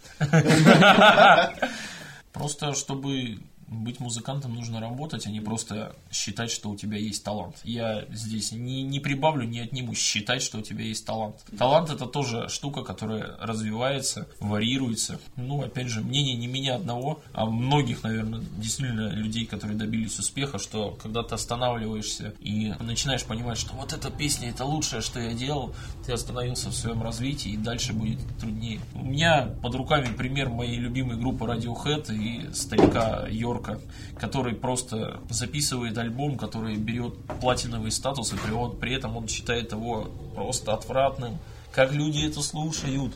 Просто, 2.33 2.75
чтобы 2.75 3.38
быть 3.68 4.00
музыкантом, 4.00 4.55
нужно 4.55 4.81
работать, 4.81 5.27
а 5.27 5.31
не 5.31 5.40
просто 5.40 5.96
считать, 6.11 6.50
что 6.50 6.70
у 6.70 6.77
тебя 6.77 6.96
есть 6.96 7.24
талант. 7.24 7.57
Я 7.64 8.05
здесь 8.11 8.53
не, 8.53 8.83
не 8.83 9.00
прибавлю, 9.00 9.46
не 9.46 9.61
отниму 9.61 9.94
считать, 9.94 10.42
что 10.42 10.59
у 10.59 10.62
тебя 10.62 10.85
есть 10.85 11.07
талант. 11.07 11.37
Талант 11.59 11.90
это 11.90 12.07
тоже 12.07 12.48
штука, 12.48 12.83
которая 12.83 13.37
развивается, 13.40 14.29
варьируется. 14.40 15.20
Ну, 15.37 15.62
опять 15.62 15.88
же, 15.88 16.00
мнение 16.00 16.35
не 16.35 16.46
меня 16.46 16.77
одного, 16.77 17.22
а 17.33 17.46
многих, 17.46 18.03
наверное, 18.03 18.42
действительно 18.57 19.11
людей, 19.11 19.46
которые 19.46 19.77
добились 19.77 20.18
успеха, 20.18 20.59
что 20.59 20.96
когда 21.03 21.22
ты 21.22 21.35
останавливаешься 21.35 22.35
и 22.40 22.74
начинаешь 22.81 23.24
понимать, 23.24 23.59
что 23.59 23.74
вот 23.74 23.92
эта 23.92 24.11
песня 24.11 24.50
это 24.50 24.64
лучшее, 24.64 25.03
что 25.03 25.20
я 25.20 25.33
делал, 25.33 25.74
ты 26.07 26.12
остановился 26.12 26.70
в 26.70 26.74
своем 26.74 27.03
развитии 27.03 27.53
и 27.53 27.57
дальше 27.57 27.92
будет 27.92 28.20
труднее. 28.38 28.81
У 28.94 29.05
меня 29.05 29.48
под 29.62 29.74
руками 29.74 30.14
пример 30.14 30.48
моей 30.48 30.79
любимой 30.79 31.16
группы 31.16 31.44
Radiohead 31.44 32.14
и 32.14 32.53
старика 32.53 33.27
Йорка, 33.55 33.81
который 34.19 34.55
просто 34.55 35.21
записывает 35.31 35.97
альбом, 35.99 36.37
который 36.37 36.77
берет 36.77 37.14
платиновый 37.40 37.90
статус, 37.90 38.33
и 38.33 38.37
при, 38.37 38.53
он- 38.53 38.77
при 38.79 38.95
этом 38.95 39.17
он 39.17 39.29
считает 39.29 39.73
его 39.73 40.09
просто 40.35 40.75
отвратным. 40.75 41.38
Как 41.73 41.93
люди 41.93 42.25
это 42.27 42.40
слушают. 42.43 43.14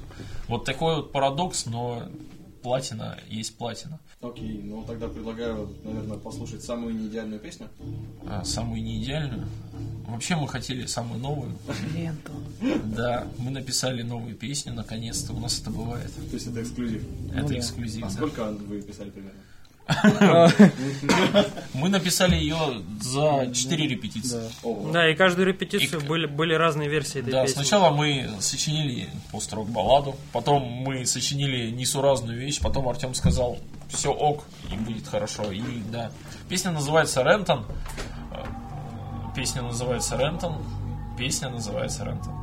Вот 0.49 0.65
такой 0.65 0.97
вот 0.97 1.13
парадокс, 1.13 1.67
но 1.67 2.03
платина 2.63 3.19
есть 3.29 3.57
платина. 3.57 4.01
Окей, 4.21 4.61
ну 4.65 4.83
тогда 4.85 5.07
предлагаю, 5.07 5.73
наверное, 5.85 6.19
послушать 6.19 6.65
самую 6.65 6.97
неидеальную 6.97 7.39
песню. 7.39 7.69
А 8.27 8.45
самую 8.45 8.83
неидеальную. 8.83 9.47
Вообще 10.09 10.35
мы 10.35 10.49
хотели 10.49 10.87
самую 10.87 11.21
новую. 11.21 11.53
Ленту. 11.95 12.33
Да, 12.85 13.29
мы 13.39 13.53
написали 13.53 14.03
новую 14.03 14.35
песню, 14.35 14.73
наконец-то 14.75 15.33
у 15.35 15.39
нас 15.39 15.61
это 15.61 15.71
бывает. 15.71 16.13
То 16.17 16.35
есть 16.35 16.49
это 16.49 16.61
эксклюзив. 16.63 17.05
Это 17.31 17.43
Ну 17.43 17.49
да. 17.49 17.59
эксклюзив, 17.59 18.03
А 18.05 18.07
да. 18.07 18.13
сколько 18.13 18.51
вы 18.51 18.83
писали 18.83 19.11
примерно? 19.11 19.39
Мы 21.75 21.89
написали 21.89 22.37
ее 22.37 22.57
за 23.01 23.53
4 23.55 23.87
репетиции. 23.87 24.43
Да, 24.93 25.09
и 25.09 25.15
каждую 25.15 25.47
репетицию 25.49 26.03
были, 26.03 26.27
были 26.27 26.55
разные 26.55 26.89
версии 26.89 27.21
этой 27.21 27.33
Да, 27.33 27.43
песни. 27.43 27.55
сначала 27.55 27.91
мы 27.95 28.29
сочинили 28.41 29.09
пост-рок 29.33 29.69
балладу, 29.69 30.17
потом 30.33 30.63
мы 30.63 31.07
сочинили 31.07 31.71
несуразную 31.71 32.39
вещь, 32.39 32.61
потом 32.61 32.89
Артем 32.89 33.15
сказал, 33.15 33.59
все 33.89 34.13
ок, 34.13 34.45
и 34.73 34.77
будет 34.77 35.07
хорошо. 35.07 35.51
И 35.51 35.63
да, 35.91 36.11
песня 36.49 36.71
называется 36.73 37.23
Рентон. 37.23 37.65
Э, 38.33 38.45
Песня 39.35 39.63
называется 39.63 40.17
Рентон. 40.17 40.57
Песня 41.17 41.49
называется 41.49 42.05
Рентон. 42.05 42.38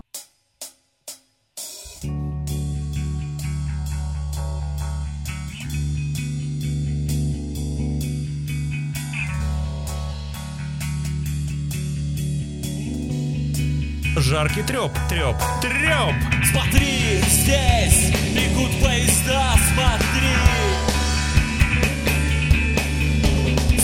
жаркий 14.26 14.64
треп, 14.64 14.92
треп, 15.08 15.36
треп. 15.62 16.16
Смотри, 16.52 17.22
здесь 17.28 18.12
бегут 18.34 18.72
поезда, 18.82 19.54
смотри. 19.72 20.36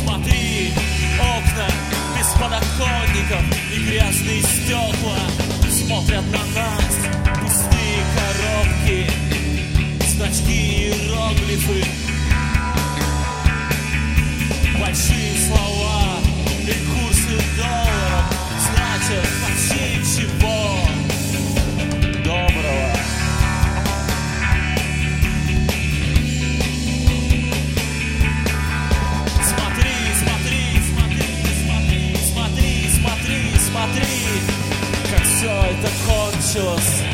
Смотри, 0.04 0.74
окна 1.20 1.68
без 2.18 2.28
подоконников 2.40 3.44
и 3.72 3.80
грязные 3.88 4.42
стекла 4.42 5.20
смотрят 5.70 6.26
на 6.32 6.60
нас. 6.60 6.96
Пустые 7.40 8.00
коробки, 8.16 9.12
значки 10.16 10.52
и 10.52 10.88
иероглифы 10.88 12.01
precious. 36.54 37.11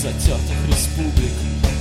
затертых 0.00 0.56
республик. 0.66 1.32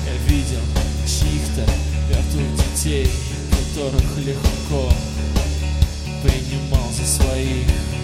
Я 0.06 0.14
видел 0.28 0.60
чьих-то 1.08 1.62
мертвых 2.10 2.56
детей 2.58 3.08
Которых 3.50 4.18
легко 4.18 4.92
принимал 6.22 6.92
за 6.92 7.06
своих. 7.06 7.99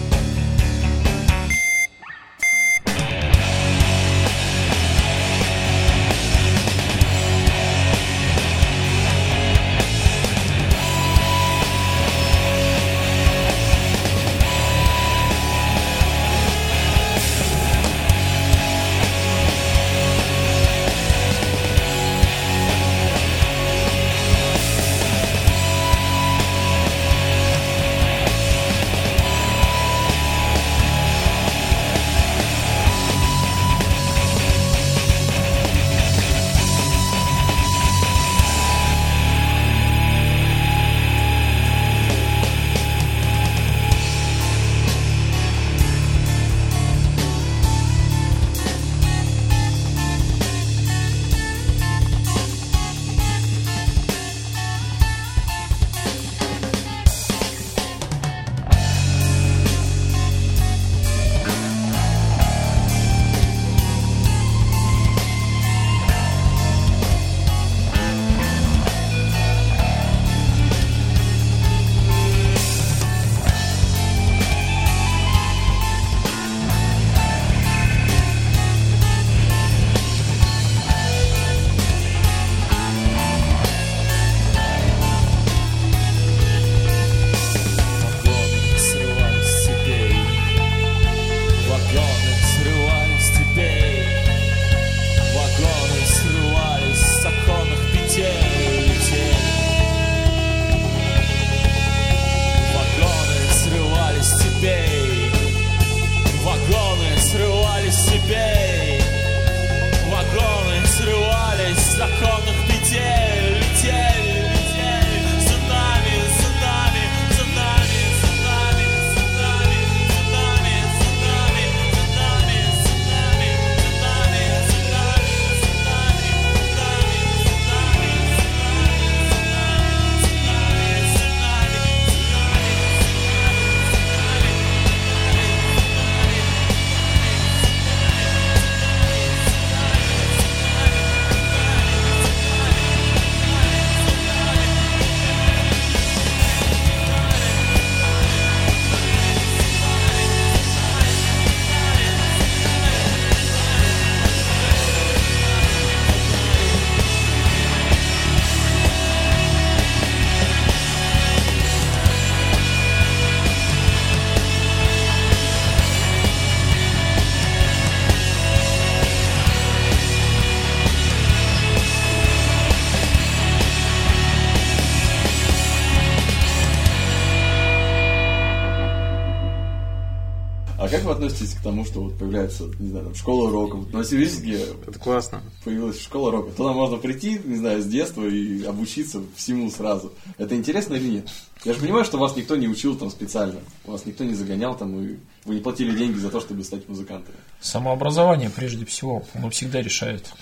Тому, 181.66 181.84
что 181.84 182.00
вот 182.02 182.18
появляется, 182.18 182.64
не 182.78 182.90
знаю, 182.90 183.06
там, 183.06 183.14
школа 183.14 183.50
рока? 183.50 183.76
Вот 183.76 183.88
в 183.88 183.92
Новосибирске 183.92 184.60
Это 184.86 184.98
классно. 184.98 185.42
появилась 185.64 186.00
школа 186.00 186.30
рока. 186.30 186.50
Туда 186.52 186.72
можно 186.72 186.96
прийти, 186.96 187.40
не 187.44 187.56
знаю, 187.56 187.82
с 187.82 187.86
детства 187.86 188.24
и 188.24 188.64
обучиться 188.64 189.20
всему 189.34 189.70
сразу. 189.70 190.12
Это 190.38 190.54
интересно 190.54 190.94
или 190.94 191.08
нет? 191.08 191.28
Я 191.64 191.72
же 191.74 191.80
понимаю, 191.80 192.04
что 192.04 192.18
вас 192.18 192.36
никто 192.36 192.54
не 192.56 192.68
учил 192.68 192.96
там 192.96 193.10
специально. 193.10 193.60
Вас 193.84 194.06
никто 194.06 194.24
не 194.24 194.34
загонял 194.34 194.76
там, 194.76 194.96
и 195.00 195.16
вы 195.44 195.54
не 195.56 195.60
платили 195.60 195.96
деньги 195.96 196.18
за 196.18 196.30
то, 196.30 196.40
чтобы 196.40 196.62
стать 196.64 196.88
музыкантами. 196.88 197.36
Самообразование 197.60 198.50
прежде 198.50 198.84
всего, 198.86 199.24
оно 199.34 199.50
всегда 199.50 199.82
решает. 199.82 200.32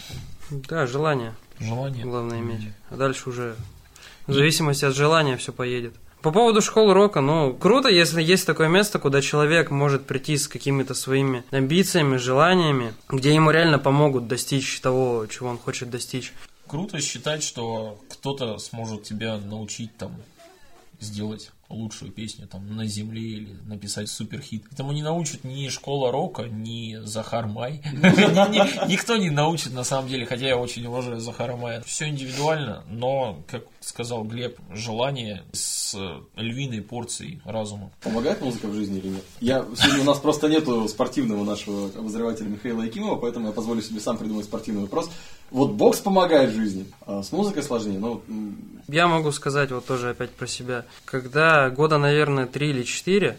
Да, 0.51 0.87
желание. 0.87 1.35
Желание. 1.59 2.05
Главное 2.05 2.41
иметь. 2.41 2.69
А 2.91 2.97
дальше 2.97 3.31
уже 3.31 3.57
в 4.27 4.35
зависимости 4.35 4.85
от 4.85 4.95
желания 4.95 5.37
все 5.37 5.53
поедет. 5.53 5.95
По 6.25 6.33
поводу 6.33 6.63
школы 6.63 6.95
рока, 6.95 7.21
ну, 7.21 7.53
круто, 7.53 7.91
если 7.91 8.23
есть 8.23 8.47
такое 8.47 8.67
место, 8.67 8.99
куда 8.99 9.21
человек 9.21 9.71
может 9.71 10.07
прийти 10.07 10.39
с 10.39 10.49
какими-то 10.49 10.95
своими 10.95 11.45
амбициями, 11.51 12.17
желаниями, 12.17 12.95
где 13.11 13.35
ему 13.35 13.51
реально 13.51 13.79
помогут 13.79 14.27
достичь 14.27 14.81
того, 14.81 15.27
чего 15.27 15.51
он 15.51 15.59
хочет 15.59 15.91
достичь. 15.91 16.33
Круто 16.67 16.99
считать, 17.03 17.43
что 17.43 17.99
кто-то 18.09 18.57
сможет 18.57 19.03
тебя 19.03 19.37
научить 19.37 19.95
там 19.99 20.17
сделать 20.99 21.51
лучшую 21.69 22.13
песню 22.13 22.47
там 22.47 22.77
на 22.77 22.87
земле 22.87 23.23
или 23.23 23.57
написать 23.67 24.09
суперхит. 24.09 24.65
Этому 24.73 24.93
не 24.93 25.03
научит 25.03 25.45
ни 25.45 25.69
школа 25.69 26.13
рока, 26.13 26.43
ни 26.45 26.99
Захар 27.05 27.47
Май. 27.47 27.81
Ни- 27.93 28.89
Никто 28.91 29.17
не 29.17 29.31
научит 29.31 29.73
на 29.73 29.85
самом 29.85 30.09
деле, 30.09 30.27
хотя 30.27 30.47
я 30.47 30.57
очень 30.57 30.85
уважаю 30.87 31.21
Захара 31.21 31.57
Мая. 31.57 31.83
Все 31.83 32.09
индивидуально, 32.09 32.85
но, 32.89 33.43
как 33.51 33.65
сказал 33.81 34.25
Глеб, 34.25 34.59
желание 34.73 35.43
с 35.53 35.97
львиной 36.37 36.83
порцией 36.83 37.41
разума. 37.45 37.91
Помогает 38.03 38.41
музыка 38.41 38.67
в 38.69 38.75
жизни 38.75 38.99
или 38.99 39.09
нет? 39.09 39.25
Я, 39.41 39.65
сегодня 39.77 40.03
у 40.03 40.05
нас 40.05 40.19
просто 40.19 40.49
нету 40.49 40.87
спортивного 40.89 41.45
нашего 41.45 41.89
обозревателя 41.99 42.47
Михаила 42.49 42.83
Якимова, 42.83 43.17
поэтому 43.17 43.47
я 43.49 43.53
позволю 43.53 43.83
себе 43.83 44.01
сам 44.01 44.17
придумать 44.19 44.45
спортивный 44.47 44.83
вопрос. 44.83 45.11
Вот 45.51 45.73
бокс 45.73 46.01
помогает 46.01 46.51
в 46.51 46.55
жизни, 46.57 46.87
а 47.07 47.23
с 47.23 47.31
музыкой 47.31 47.63
сложнее. 47.63 47.99
М, 47.99 48.81
Я 48.89 49.07
могу 49.07 49.31
сказать 49.31 49.71
вот 49.71 49.87
тоже 49.87 50.11
опять 50.11 50.31
про 50.31 50.47
себя. 50.47 50.85
Когда 51.05 51.54
года, 51.71 51.99
наверное, 51.99 52.47
три 52.47 52.71
или 52.71 52.83
четыре, 52.83 53.39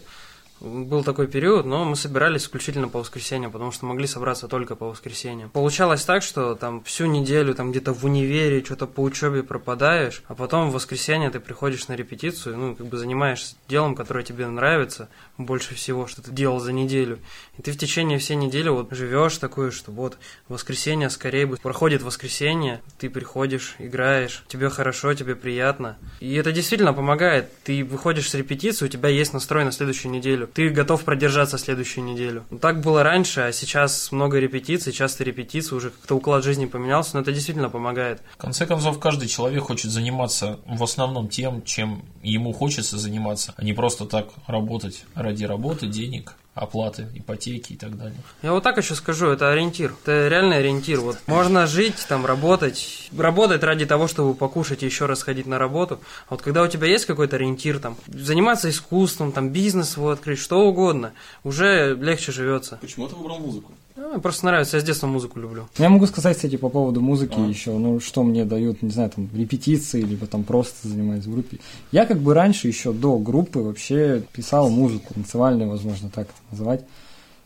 был 0.60 1.04
такой 1.04 1.26
период, 1.26 1.66
но 1.66 1.84
мы 1.84 1.96
собирались 1.96 2.42
исключительно 2.42 2.88
по 2.88 3.00
воскресеньям, 3.00 3.52
потому 3.52 3.72
что 3.72 3.86
могли 3.86 4.06
собраться 4.06 4.48
только 4.48 4.74
по 4.74 4.88
воскресеньям. 4.88 5.50
Получалось 5.50 6.04
так, 6.04 6.22
что 6.22 6.54
там 6.54 6.82
всю 6.84 7.06
неделю 7.06 7.54
там 7.54 7.70
где-то 7.70 7.92
в 7.92 8.04
универе 8.04 8.64
что-то 8.64 8.86
по 8.86 9.00
учебе 9.00 9.42
пропадаешь, 9.42 10.22
а 10.28 10.34
потом 10.34 10.70
в 10.70 10.74
воскресенье 10.74 11.30
ты 11.30 11.40
приходишь 11.40 11.88
на 11.88 11.94
репетицию, 11.94 12.56
ну, 12.56 12.74
как 12.74 12.86
бы 12.86 12.96
занимаешься 12.96 13.56
делом, 13.68 13.94
которое 13.94 14.24
тебе 14.24 14.46
нравится 14.46 15.08
больше 15.38 15.74
всего, 15.74 16.06
что 16.06 16.22
ты 16.22 16.30
делал 16.30 16.58
за 16.58 16.72
неделю. 16.72 17.18
И 17.58 17.62
ты 17.62 17.72
в 17.72 17.78
течение 17.78 18.18
всей 18.18 18.36
недели 18.36 18.68
вот 18.68 18.92
живешь 18.92 19.36
такое, 19.38 19.70
что 19.70 19.92
вот 19.92 20.16
воскресенье 20.48 21.10
скорее 21.10 21.46
бы 21.46 21.56
проходит 21.56 22.02
воскресенье, 22.02 22.80
ты 22.98 23.10
приходишь, 23.10 23.76
играешь, 23.78 24.44
тебе 24.48 24.70
хорошо, 24.70 25.12
тебе 25.14 25.34
приятно. 25.34 25.96
И 26.20 26.34
это 26.34 26.52
действительно 26.52 26.92
помогает. 26.92 27.50
Ты 27.64 27.84
выходишь 27.84 28.30
с 28.30 28.34
репетиции, 28.34 28.86
у 28.86 28.88
тебя 28.88 29.08
есть 29.08 29.32
настрой 29.32 29.64
на 29.64 29.72
следующую 29.72 30.12
неделю. 30.12 30.45
Ты 30.54 30.70
готов 30.70 31.04
продержаться 31.04 31.58
следующую 31.58 32.04
неделю. 32.04 32.44
Ну, 32.50 32.58
Так 32.58 32.80
было 32.80 33.02
раньше, 33.02 33.40
а 33.40 33.52
сейчас 33.52 34.12
много 34.12 34.38
репетиций, 34.38 34.92
часто 34.92 35.24
репетиции, 35.24 35.74
уже 35.74 35.90
как-то 35.90 36.16
уклад 36.16 36.44
жизни 36.44 36.66
поменялся, 36.66 37.10
но 37.14 37.20
это 37.20 37.32
действительно 37.32 37.68
помогает. 37.68 38.20
В 38.34 38.38
конце 38.38 38.66
концов, 38.66 38.98
каждый 38.98 39.28
человек 39.28 39.64
хочет 39.64 39.90
заниматься 39.90 40.58
в 40.66 40.82
основном 40.82 41.28
тем, 41.28 41.62
чем 41.62 42.04
ему 42.22 42.52
хочется 42.52 42.98
заниматься, 42.98 43.54
а 43.56 43.64
не 43.64 43.72
просто 43.72 44.06
так 44.06 44.28
работать 44.46 45.04
ради 45.14 45.44
работы, 45.44 45.86
денег, 45.86 46.34
оплаты, 46.56 47.06
ипотеки 47.14 47.74
и 47.74 47.76
так 47.76 47.96
далее. 47.98 48.16
Я 48.42 48.52
вот 48.52 48.64
так 48.64 48.78
еще 48.78 48.94
скажу, 48.94 49.28
это 49.28 49.52
ориентир. 49.52 49.94
Это 50.02 50.26
реальный 50.26 50.58
ориентир. 50.58 51.00
Вот 51.00 51.18
можно 51.26 51.66
жить, 51.66 52.06
там, 52.08 52.24
работать, 52.24 53.10
работать 53.16 53.62
ради 53.62 53.84
того, 53.84 54.08
чтобы 54.08 54.34
покушать 54.34 54.82
и 54.82 54.86
еще 54.86 55.04
раз 55.04 55.22
ходить 55.22 55.46
на 55.46 55.58
работу. 55.58 56.00
А 56.28 56.30
вот 56.30 56.42
когда 56.42 56.62
у 56.62 56.66
тебя 56.66 56.88
есть 56.88 57.04
какой-то 57.04 57.36
ориентир, 57.36 57.78
там, 57.78 57.98
заниматься 58.08 58.70
искусством, 58.70 59.32
там, 59.32 59.50
бизнес 59.50 59.90
свой 59.90 60.14
открыть, 60.14 60.38
что 60.38 60.66
угодно, 60.66 61.12
уже 61.44 61.94
легче 61.94 62.32
живется. 62.32 62.78
почему 62.80 63.06
ты 63.06 63.14
выбрал 63.14 63.38
музыку? 63.38 63.72
А, 63.96 64.08
мне 64.08 64.18
просто 64.18 64.46
нравится, 64.46 64.76
я 64.76 64.82
с 64.82 64.84
детства 64.84 65.06
музыку 65.06 65.38
люблю. 65.40 65.68
Я 65.78 65.88
могу 65.88 66.06
сказать, 66.06 66.36
кстати, 66.36 66.56
по 66.56 66.68
поводу 66.68 67.00
музыки 67.00 67.38
еще, 67.38 67.72
ну, 67.72 67.98
что 67.98 68.22
мне 68.22 68.44
дают, 68.44 68.82
не 68.82 68.90
знаю, 68.90 69.10
там, 69.10 69.28
репетиции, 69.34 70.02
либо 70.02 70.26
там 70.26 70.44
просто 70.44 70.88
занимаюсь 70.88 71.24
в 71.24 71.32
группе. 71.32 71.58
Я 71.92 72.04
как 72.04 72.18
бы 72.18 72.34
раньше, 72.34 72.68
еще 72.68 72.92
до 72.92 73.18
группы, 73.18 73.60
вообще 73.60 74.22
писал 74.32 74.68
музыку, 74.68 75.14
танцевальную, 75.14 75.70
возможно, 75.70 76.10
так 76.10 76.28
это 76.28 76.50
называть. 76.50 76.84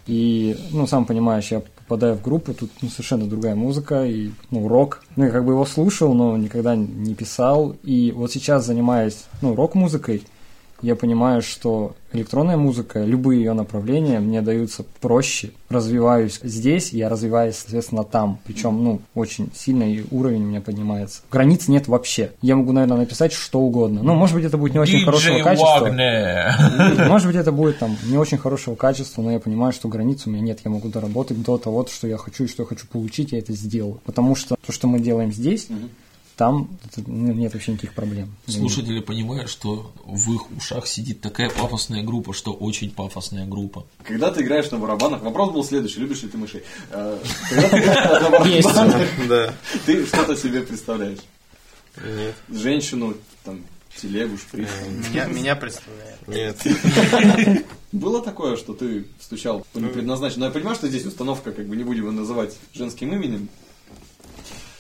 И, 0.07 0.57
ну, 0.73 0.89
сам 0.89 1.05
понимаешь, 1.05 1.53
я 1.53 1.61
попадаю 1.61 2.17
в 2.17 2.23
группу, 2.23 2.53
тут 2.53 2.71
ну, 2.83 2.89
совершенно 2.89 3.27
другая 3.27 3.55
музыка, 3.55 4.05
и, 4.05 4.31
ну, 4.51 4.67
рок. 4.67 5.05
Ну, 5.15 5.27
я 5.27 5.31
как 5.31 5.45
бы 5.45 5.53
его 5.53 5.65
слушал, 5.65 6.15
но 6.15 6.37
никогда 6.37 6.75
не 6.75 7.15
писал. 7.15 7.77
И 7.85 8.11
вот 8.11 8.33
сейчас, 8.33 8.67
занимаясь, 8.67 9.27
ну, 9.41 9.55
рок-музыкой, 9.55 10.25
я 10.83 10.97
понимаю, 10.97 11.43
что 11.43 11.95
электронная 12.13 12.57
музыка, 12.57 13.05
любые 13.05 13.41
ее 13.41 13.53
направления 13.53 14.21
мне 14.21 14.43
даются 14.43 14.85
проще. 15.01 15.51
Развиваюсь 15.69 16.41
здесь, 16.43 16.93
я 16.93 17.09
развиваюсь, 17.09 17.57
соответственно, 17.57 18.05
там. 18.05 18.39
Причем, 18.45 18.83
ну, 18.83 19.01
очень 19.15 19.51
сильно 19.55 19.85
и 19.85 20.05
уровень 20.11 20.43
у 20.43 20.47
меня 20.47 20.61
поднимается. 20.61 21.23
Границ 21.31 21.69
нет 21.69 21.89
вообще. 21.89 22.33
Я 22.43 22.57
могу, 22.57 22.73
наверное, 22.73 22.99
написать 22.99 23.33
что 23.33 23.61
угодно. 23.61 24.03
Ну, 24.03 24.15
может 24.15 24.35
быть, 24.35 24.45
это 24.45 24.59
будет 24.59 24.73
не 24.73 24.81
очень 24.81 25.05
хорошего 25.05 25.37
Диджей 25.37 25.45
качества. 25.45 25.81
Вагнер. 25.81 27.09
Может 27.09 27.27
быть, 27.27 27.37
это 27.37 27.53
будет 27.53 27.79
там 27.79 27.97
не 28.07 28.19
очень 28.19 28.39
хорошего 28.39 28.75
качества, 28.75 29.23
но 29.23 29.33
я 29.33 29.41
понимаю, 29.41 29.73
что 29.73 29.89
границ 29.89 30.27
у 30.27 30.31
меня 30.31 30.43
нет. 30.43 30.61
Я 30.65 30.71
могу 30.71 30.89
доработать 30.89 31.43
до 31.43 31.59
того, 31.59 31.87
что 31.87 32.07
я 32.07 32.17
хочу 32.17 32.45
и 32.45 32.49
что 32.49 32.63
я 32.63 32.67
хочу 32.67 32.87
получить, 32.87 33.33
я 33.33 33.39
это 33.39 33.53
сделаю. 33.53 34.01
Потому 34.05 34.35
что 34.35 34.57
то, 34.57 34.73
что 34.73 34.89
мы 34.89 34.99
делаем 35.01 35.33
здесь, 35.33 35.69
там 36.41 36.71
это, 36.87 37.03
ну, 37.07 37.35
нет 37.35 37.53
вообще 37.53 37.73
никаких 37.73 37.93
проблем. 37.93 38.35
Слушатели 38.47 39.01
понимают, 39.01 39.51
что 39.51 39.93
в 40.07 40.33
их 40.33 40.51
ушах 40.57 40.87
сидит 40.87 41.21
такая 41.21 41.51
пафосная 41.51 42.03
группа, 42.03 42.33
что 42.33 42.55
очень 42.55 42.91
пафосная 42.91 43.45
группа. 43.45 43.85
Когда 44.05 44.31
ты 44.31 44.41
играешь 44.41 44.71
на 44.71 44.79
барабанах, 44.79 45.21
вопрос 45.21 45.51
был 45.53 45.63
следующий, 45.65 46.01
любишь 46.01 46.23
ли 46.23 46.31
ты 46.31 46.39
мышей? 46.39 46.63
Э, 46.93 47.19
Когда 47.51 47.69
ты 47.69 47.77
играешь 47.79 48.65
на 48.65 48.73
барабанах, 48.73 49.29
Да. 49.29 49.55
ты 49.85 50.07
что-то 50.07 50.35
себе 50.35 50.63
представляешь? 50.63 51.19
Нет. 52.03 52.35
Женщину, 52.49 53.15
там, 53.45 53.61
телегу, 53.95 54.39
шприц. 54.39 54.69
Меня, 55.11 55.27
меня 55.27 55.57
представляет. 55.57 56.27
Нет. 56.27 57.67
Было 57.93 58.23
такое, 58.23 58.57
что 58.57 58.73
ты 58.73 59.05
стучал 59.21 59.67
по 59.75 59.79
непредназначенному? 59.79 60.41
Но 60.41 60.47
я 60.47 60.53
понимаю, 60.53 60.75
что 60.77 60.89
здесь 60.89 61.05
установка, 61.05 61.53
как 61.53 61.67
бы 61.67 61.77
не 61.77 61.85
будем 61.85 62.07
ее 62.07 62.13
называть 62.13 62.57
женским 62.73 63.13
именем, 63.13 63.51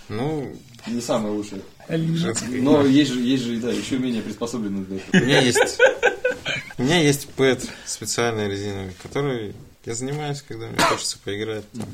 Ну, 0.09 0.57
не 0.87 1.01
самая 1.01 1.33
лучшая. 1.33 1.61
женское 1.89 2.61
Но 2.61 2.85
есть 2.85 3.13
же, 3.13 3.21
есть 3.21 3.45
же, 3.45 3.57
да, 3.59 3.71
еще 3.71 3.99
менее 3.99 4.23
приспособленные 4.23 4.85
для 4.85 4.97
У 4.97 4.99
этого. 4.99 5.23
меня 5.23 5.41
есть... 5.41 5.79
У 6.79 6.83
меня 6.83 6.99
есть 6.99 7.29
пэт 7.29 7.69
специальный 7.85 8.49
резиновый, 8.49 8.95
который 9.03 9.55
я 9.85 9.95
занимаюсь, 9.95 10.43
когда 10.43 10.67
мне 10.67 10.79
хочется 10.79 11.19
поиграть. 11.19 11.71
Там. 11.73 11.87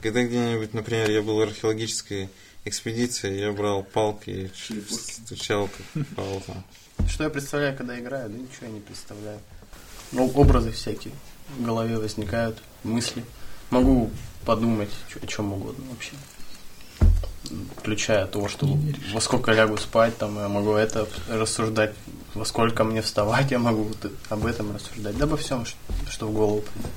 Когда 0.00 0.24
где-нибудь, 0.24 0.74
например, 0.74 1.10
я 1.10 1.22
был 1.22 1.36
в 1.36 1.40
археологической 1.42 2.28
экспедиции, 2.64 3.38
я 3.38 3.52
брал 3.52 3.84
палки 3.84 4.50
и 4.64 4.82
стучал 4.90 5.68
как 5.68 6.06
пал 6.16 6.42
там. 6.44 6.64
Что 7.08 7.24
я 7.24 7.30
представляю, 7.30 7.76
когда 7.76 7.98
играю? 7.98 8.28
Да 8.30 8.36
ничего 8.36 8.66
я 8.66 8.72
не 8.72 8.80
представляю. 8.80 9.38
Ну, 10.10 10.28
образы 10.34 10.72
всякие 10.72 11.14
в 11.56 11.62
голове 11.62 11.96
возникают, 11.98 12.62
мысли. 12.82 13.24
Могу 13.70 14.10
подумать 14.44 14.90
о 15.22 15.26
чем 15.26 15.52
угодно 15.52 15.84
вообще. 15.90 16.12
Включая 17.76 18.26
то, 18.26 18.48
что 18.48 18.78
во 19.12 19.20
сколько 19.20 19.52
лягу 19.52 19.76
спать, 19.76 20.16
там 20.16 20.36
я 20.36 20.48
могу 20.48 20.72
это 20.74 21.06
рассуждать, 21.28 21.92
во 22.34 22.44
сколько 22.44 22.84
мне 22.84 23.02
вставать, 23.02 23.50
я 23.50 23.58
могу 23.58 23.84
вот 23.84 24.12
об 24.30 24.46
этом 24.46 24.74
рассуждать. 24.74 25.16
Да 25.16 25.24
обо 25.24 25.36
всем, 25.36 25.64
что, 25.66 25.76
что 26.10 26.26
в 26.26 26.32
голову 26.32 26.62
придет. 26.62 26.90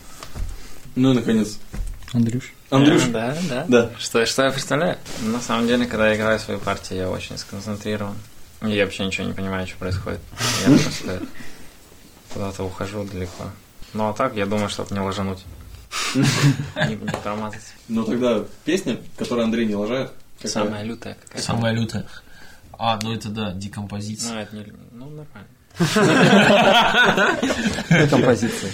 Ну 0.95 1.11
и 1.11 1.15
наконец. 1.15 1.57
Андрюш. 2.13 2.53
Андрюш. 2.69 3.03
Э, 3.07 3.11
Да, 3.11 3.37
да. 3.49 3.65
Да. 3.67 3.91
Что, 3.99 4.25
что 4.25 4.43
я 4.43 4.51
представляю? 4.51 4.97
На 5.21 5.41
самом 5.41 5.67
деле, 5.67 5.85
когда 5.85 6.09
я 6.09 6.15
играю 6.15 6.39
свои 6.39 6.57
партии, 6.57 6.95
я 6.95 7.09
очень 7.09 7.37
сконцентрирован. 7.37 8.15
Я 8.61 8.85
вообще 8.85 9.05
ничего 9.05 9.27
не 9.27 9.33
понимаю, 9.33 9.67
что 9.67 9.77
происходит. 9.77 10.21
Я 10.65 10.77
просто 10.77 11.21
куда-то 12.33 12.63
ухожу 12.63 13.03
далеко. 13.03 13.45
Ну 13.93 14.07
а 14.09 14.13
так, 14.13 14.35
я 14.35 14.45
думаю, 14.45 14.69
чтобы 14.69 14.93
не 14.93 15.01
ложануть. 15.01 15.39
Не, 16.15 16.95
не 16.95 17.11
промазать. 17.23 17.61
Ну 17.87 18.03
тогда 18.03 18.43
песня, 18.65 18.97
которую 19.17 19.45
Андрей 19.45 19.65
не 19.65 19.75
лажает. 19.75 20.11
Какая? 20.45 20.65
Самая 20.65 20.83
лютая 20.83 21.15
какая 21.15 21.41
Самая 21.41 21.73
лютая. 21.73 22.05
А, 22.77 22.99
ну 23.01 23.13
это 23.13 23.29
да, 23.29 23.53
декомпозиция. 23.53 24.33
Ну, 24.33 24.39
это 24.39 24.55
не... 24.55 24.65
Ну, 24.91 25.05
нормально. 25.05 25.47
Композиция. 28.09 28.71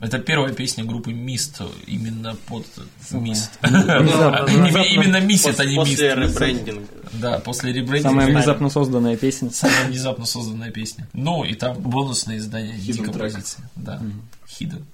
Это 0.00 0.18
первая 0.18 0.54
песня 0.54 0.84
группы 0.84 1.12
Мист, 1.12 1.60
именно 1.86 2.34
под 2.46 2.66
Мист. 3.10 3.50
Именно 3.62 5.20
Мист, 5.20 5.46
это 5.46 5.66
не 5.66 5.76
Мист. 5.76 5.90
После 5.90 6.14
ребрендинга. 6.14 6.86
Да, 7.12 7.38
после 7.40 7.72
ребрендинга. 7.72 8.08
Самая 8.08 8.28
внезапно 8.28 8.70
созданная 8.70 9.16
песня. 9.16 9.50
Самая 9.50 9.88
внезапно 9.88 10.24
созданная 10.24 10.70
песня. 10.70 11.06
Ну, 11.12 11.44
и 11.44 11.54
там 11.54 11.78
бонусное 11.78 12.38
издание 12.38 12.78
декомпозиции. 12.78 13.62
Да. 13.76 14.00
Хиден. 14.48 14.86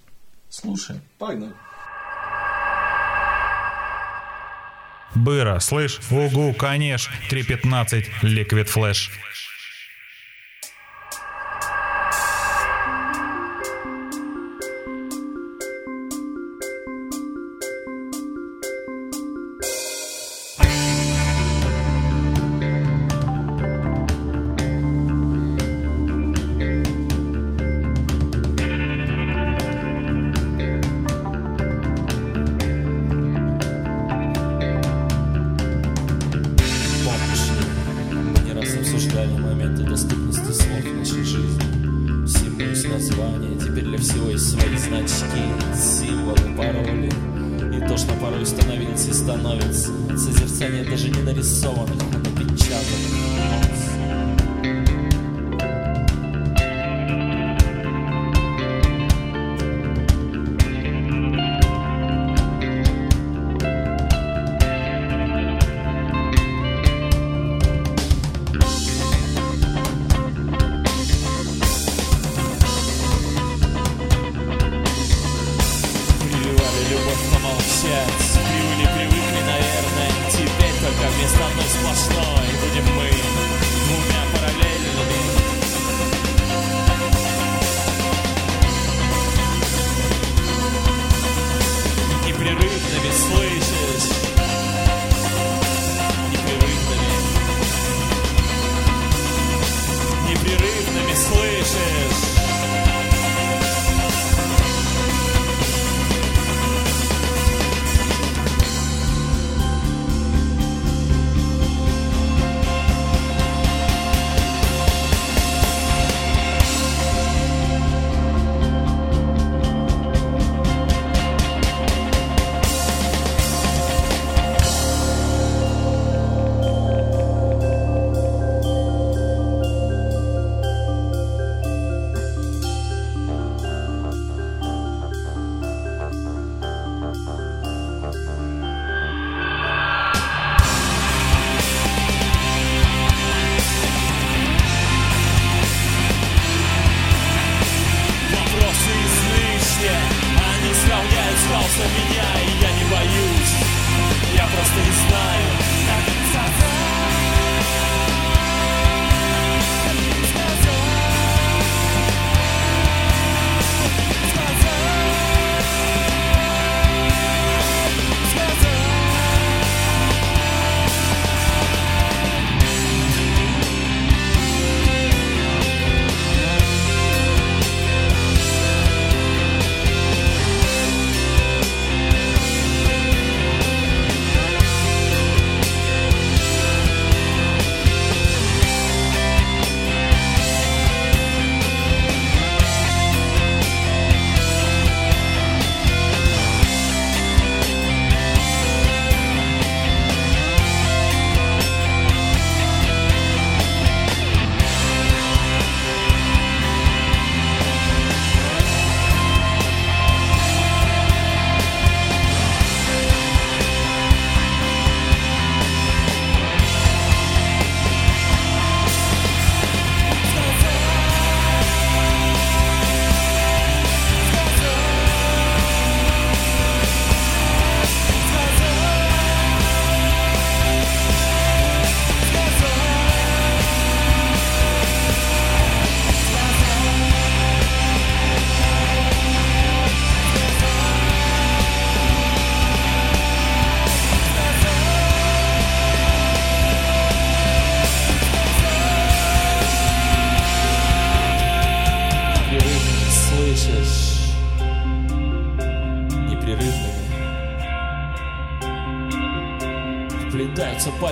слушай 0.51 0.97
Погнали. 1.19 1.53
Быра, 5.17 5.61
слышь, 5.61 5.99
угу, 6.11 6.53
конечно, 6.53 7.13
3.15, 7.31 8.05
ликвид, 8.23 8.69
Flash. 8.69 9.11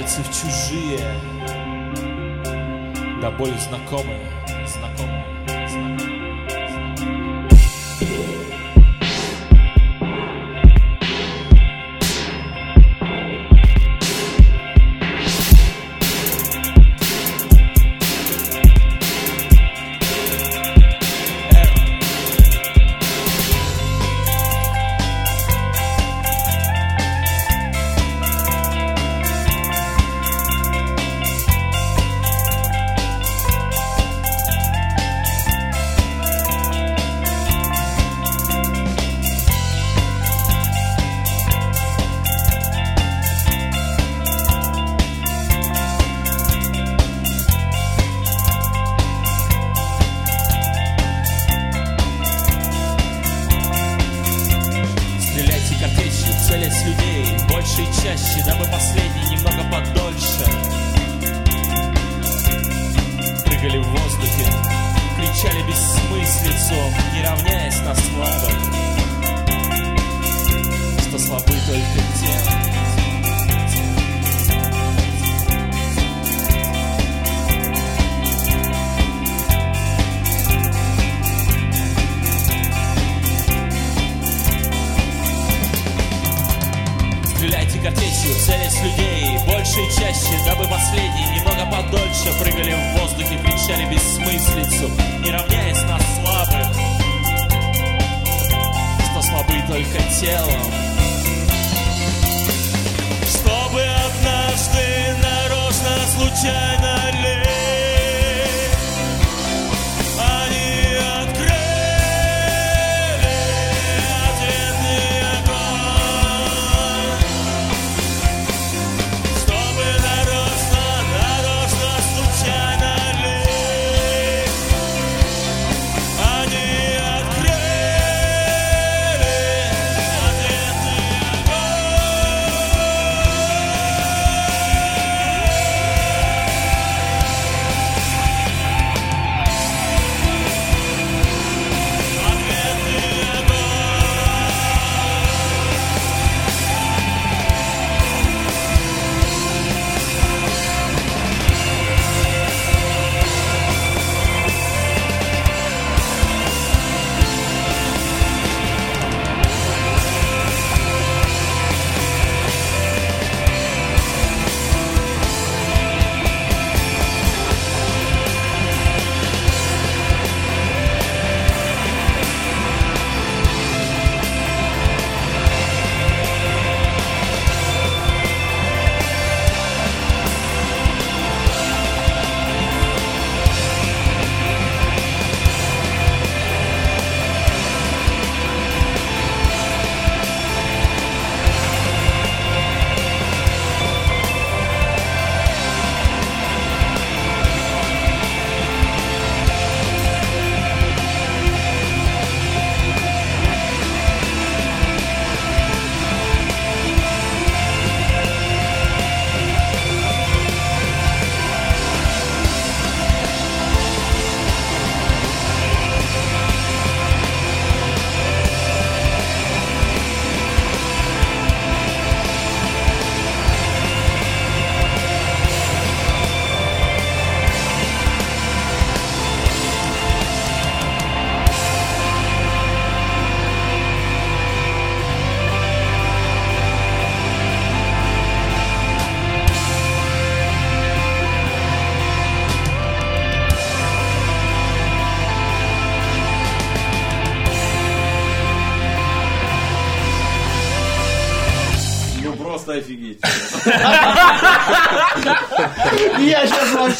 пальцы 0.05 0.23
в 0.23 0.27
чужие, 0.27 1.01
до 3.23 3.31
боли 3.31 3.55
знакомые. 3.69 4.24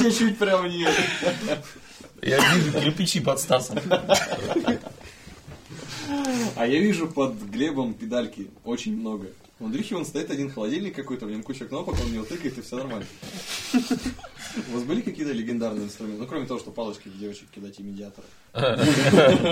Сейчас 0.05 0.21
вообще 0.21 0.31
чуть 0.31 0.39
прям 0.39 0.69
нет. 0.69 0.95
Я 2.23 2.55
вижу 2.55 2.73
кирпичи 2.73 3.21
под 3.21 3.41
Стасом. 3.41 3.79
А 6.57 6.67
я 6.67 6.79
вижу 6.79 7.09
под 7.09 7.35
Глебом 7.35 7.95
педальки 7.95 8.51
очень 8.65 8.97
много. 8.99 9.29
У 9.61 9.67
Андрюхи 9.67 9.95
он 9.95 10.05
стоит 10.05 10.31
один 10.31 10.51
холодильник 10.51 10.97
какой-то, 10.97 11.27
в 11.27 11.31
нем 11.31 11.43
куча 11.43 11.65
кнопок, 11.67 11.95
он 11.95 12.09
в 12.09 12.13
него 12.13 12.25
тыкает 12.25 12.59
и 12.59 12.63
все 12.63 12.77
нормально. 12.77 13.07
У 13.73 14.75
вас 14.75 14.83
были 14.83 15.01
какие-то 15.01 15.33
легендарные 15.33 15.85
инструменты? 15.85 16.21
Ну, 16.23 16.27
кроме 16.27 16.47
того, 16.47 16.59
что 16.59 16.71
палочки 16.71 17.09
для 17.09 17.21
девочек 17.21 17.49
кидать 17.55 17.79
и 17.79 17.83
медиаторы. 17.83 18.27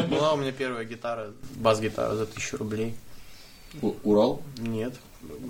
Была 0.08 0.34
у 0.34 0.36
меня 0.36 0.52
первая 0.52 0.84
гитара, 0.84 1.32
бас-гитара 1.56 2.16
за 2.16 2.26
тысячу 2.26 2.56
рублей. 2.56 2.94
Урал? 3.80 4.42
Нет. 4.58 4.94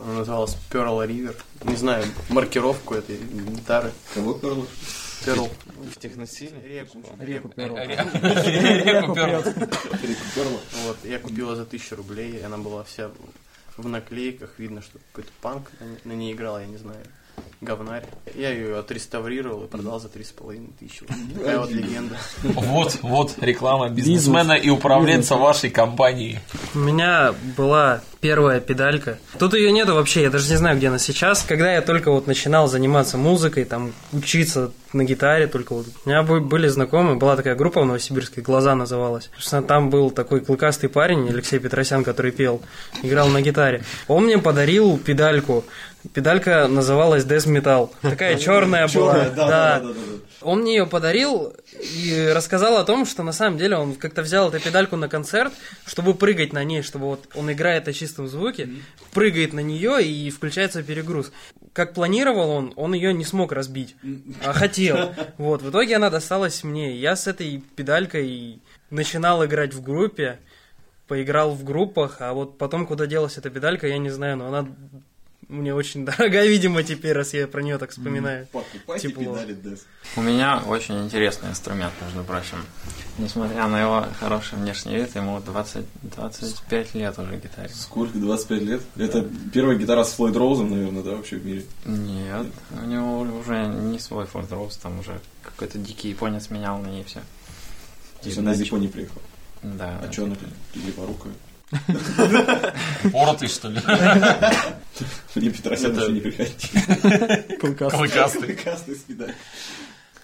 Она 0.03 0.13
называлась 0.15 0.57
Pearl 0.71 1.07
River. 1.07 1.37
Не 1.65 1.77
знаю 1.77 2.05
маркировку 2.29 2.95
этой 2.95 3.17
гитары. 3.17 3.93
Кого 4.15 4.35
Pearl? 4.35 4.67
Pearl. 5.27 5.49
В 5.95 5.99
техносиле? 5.99 6.61
Реку. 6.65 7.03
Реку 7.21 7.49
Перл. 7.49 7.77
Реку 7.77 9.15
Перл. 9.15 9.43
Реку 9.43 10.25
Перл. 10.35 10.61
Вот, 10.87 10.97
я 11.05 11.19
купила 11.19 11.55
за 11.57 11.65
тысячу 11.65 11.97
рублей, 11.97 12.33
и 12.39 12.43
она 12.43 12.59
была 12.59 12.83
вся 12.85 13.11
в 13.77 13.87
наклейках, 13.89 14.51
видно, 14.59 14.83
что 14.83 14.99
какой-то 15.13 15.31
панк 15.41 15.71
на- 15.81 16.11
на 16.13 16.17
ней 16.17 16.33
играл, 16.33 16.59
я 16.61 16.67
не 16.67 16.77
знаю, 16.77 16.99
говнарь. 17.61 18.05
Я 18.35 18.51
ее 18.51 18.79
отреставрировал 18.79 19.65
и 19.65 19.69
продал 19.69 19.99
за 20.01 20.09
три 20.09 20.25
с 20.25 20.33
половиной 20.33 20.71
тысячи. 20.79 21.07
Такая 21.35 21.59
вот 21.61 21.71
легенда. 21.71 22.17
Вот, 22.43 22.99
вот 23.03 23.35
реклама 23.41 23.89
бизнесмена 23.89 24.53
и 24.53 24.69
управленца 24.71 25.37
вашей 25.37 25.71
компании. 25.71 26.41
У 26.75 26.79
меня 26.79 27.35
была 27.57 28.03
первая 28.23 28.61
педалька. 28.61 29.19
Тут 29.39 29.53
ее 29.55 29.73
нету 29.73 29.95
вообще, 29.95 30.23
я 30.23 30.31
даже 30.31 30.49
не 30.49 30.57
знаю, 30.57 30.77
где 30.79 30.89
она 30.89 30.99
сейчас. 30.99 31.43
Когда 31.47 31.75
я 31.75 31.83
только 31.83 32.11
вот 32.13 32.27
начинал 32.29 32.69
заниматься 32.69 33.19
музыкой, 33.19 33.65
там, 33.65 33.93
учиться 34.13 34.71
на 34.93 35.03
гитаре, 35.05 35.49
только 35.49 35.73
вот 35.75 35.87
у 36.05 36.09
меня 36.09 36.23
бы- 36.23 36.41
были 36.41 36.69
знакомые, 36.69 37.17
была 37.17 37.35
такая 37.37 37.57
группа 37.57 37.83
в 37.83 37.85
Новосибирске, 37.87 38.41
«Глаза» 38.41 38.75
называлась. 38.77 39.29
Собственно, 39.35 39.63
там 39.65 39.91
был 39.91 40.11
такой 40.13 40.41
клыкастый 40.41 40.89
парень, 40.89 41.29
Алексей 41.29 41.59
Петросян, 41.59 42.05
который 42.05 42.31
пел, 42.31 42.63
играл 43.03 43.27
на 43.29 43.43
гитаре. 43.43 43.83
Он 44.07 44.25
мне 44.25 44.39
подарил 44.39 44.99
педальку. 44.99 45.65
Педалька 46.15 46.69
называлась 46.69 47.25
Death 47.25 47.47
Metal. 47.49 47.91
Такая 48.03 48.37
черная 48.39 48.87
была. 48.89 49.15
Да, 49.15 49.31
да, 49.31 49.81
да. 49.81 49.93
Он 50.45 50.61
мне 50.61 50.77
ее 50.77 50.87
подарил 50.87 51.55
и 51.81 52.33
рассказал 52.35 52.77
о 52.77 52.85
том, 52.85 53.07
что 53.07 53.23
на 53.23 53.33
самом 53.33 53.59
деле 53.59 53.77
он 53.77 53.95
как-то 53.95 54.23
взял 54.23 54.49
эту 54.49 54.63
педальку 54.63 54.97
на 54.97 55.09
концерт, 55.09 55.53
чтобы 55.87 56.15
прыгать 56.15 56.53
на 56.53 56.65
ней, 56.65 56.83
чтобы 56.83 57.07
вот 57.07 57.29
он 57.35 57.53
играет 57.53 57.89
о 57.89 57.93
чистом 57.93 58.29
звуке, 58.29 58.69
прыгает 59.13 59.53
на 59.53 59.61
нее 59.61 60.05
и 60.05 60.31
включается 60.31 60.83
перегруз. 60.83 61.33
Как 61.73 61.95
планировал 61.95 62.51
он, 62.51 62.73
он 62.77 62.95
ее 62.95 63.15
не 63.15 63.25
смог 63.25 63.53
разбить, 63.53 63.97
а 64.45 64.53
хотел. 64.53 65.15
Вот, 65.39 65.63
в 65.63 65.71
итоге 65.71 65.97
она 65.97 66.11
досталась 66.11 66.63
мне. 66.63 66.97
Я 66.97 67.17
с 67.17 67.27
этой 67.27 67.63
педалькой 67.77 68.61
начинал 68.91 69.45
играть 69.45 69.75
в 69.75 69.83
группе. 69.83 70.39
поиграл 71.09 71.53
в 71.53 71.65
группах, 71.65 72.17
а 72.21 72.33
вот 72.33 72.59
потом 72.59 72.87
куда 72.87 73.07
делась 73.07 73.39
эта 73.39 73.51
педалька, 73.51 73.87
я 73.87 73.99
не 73.99 74.11
знаю, 74.11 74.37
но 74.37 74.47
она 74.49 74.69
мне 75.53 75.75
очень 75.75 76.05
дорога, 76.07 76.45
видимо, 76.45 76.83
теперь, 76.83 77.13
раз 77.13 77.35
я 77.35 77.47
про 77.47 77.63
нее 77.63 77.79
так 77.79 77.91
вспоминаю. 77.91 78.47
Покупайте 78.51 79.09
Тепло. 79.09 79.37
педали 79.37 79.55
DES. 79.55 79.81
У 80.17 80.23
меня 80.23 80.63
очень 80.67 81.05
интересный 81.05 81.51
инструмент, 81.51 81.93
между 82.03 82.25
прочим. 82.25 82.59
Несмотря 83.19 83.69
на 83.69 83.81
его 83.81 84.07
хороший 84.19 84.59
внешний 84.59 84.97
вид, 84.97 85.15
ему 85.15 85.39
20, 85.41 85.85
25 86.03 86.95
лет 86.95 87.19
уже 87.19 87.37
гитаре. 87.37 87.69
Сколько? 87.69 88.19
25 88.19 88.63
лет? 88.63 88.83
Это 88.97 89.29
первая 89.53 89.77
гитара 89.77 90.05
с 90.05 90.13
Флойд 90.15 90.37
Роузом, 90.37 90.71
наверное, 90.71 91.03
да, 91.03 91.11
вообще 91.13 91.37
в 91.37 91.45
мире? 91.45 91.65
Нет, 91.85 92.47
у 92.71 92.87
него 92.87 93.21
уже 93.21 93.67
не 93.67 93.99
свой 93.99 94.25
Ford 94.25 94.49
Rose, 94.49 94.79
там 94.83 94.99
уже 94.99 95.21
какой-то 95.43 95.79
дикий 95.79 96.09
японец 96.09 96.51
менял 96.51 96.79
на 96.79 96.87
ней 96.89 97.05
все. 97.05 97.21
То 98.23 98.29
есть 98.29 98.39
она 98.39 98.53
из 98.53 98.61
Японии 98.61 98.89
приехала? 98.89 99.23
Да. 99.63 100.01
А 100.03 100.11
что 100.13 100.25
она 100.25 100.37
липорукая? 100.75 101.33
Поротый, 103.13 103.49
что 103.49 103.69
ли? 103.69 103.81
Мне 105.35 105.51
Петросян 105.51 105.97
еще 105.97 106.13
не 106.13 106.21
приходил. 106.21 107.57
Клыкастый. 107.61 107.99
Клыкастый. 107.99 108.43
Клыкастый 108.55 108.95
с 108.97 108.99
педалью. 108.99 109.35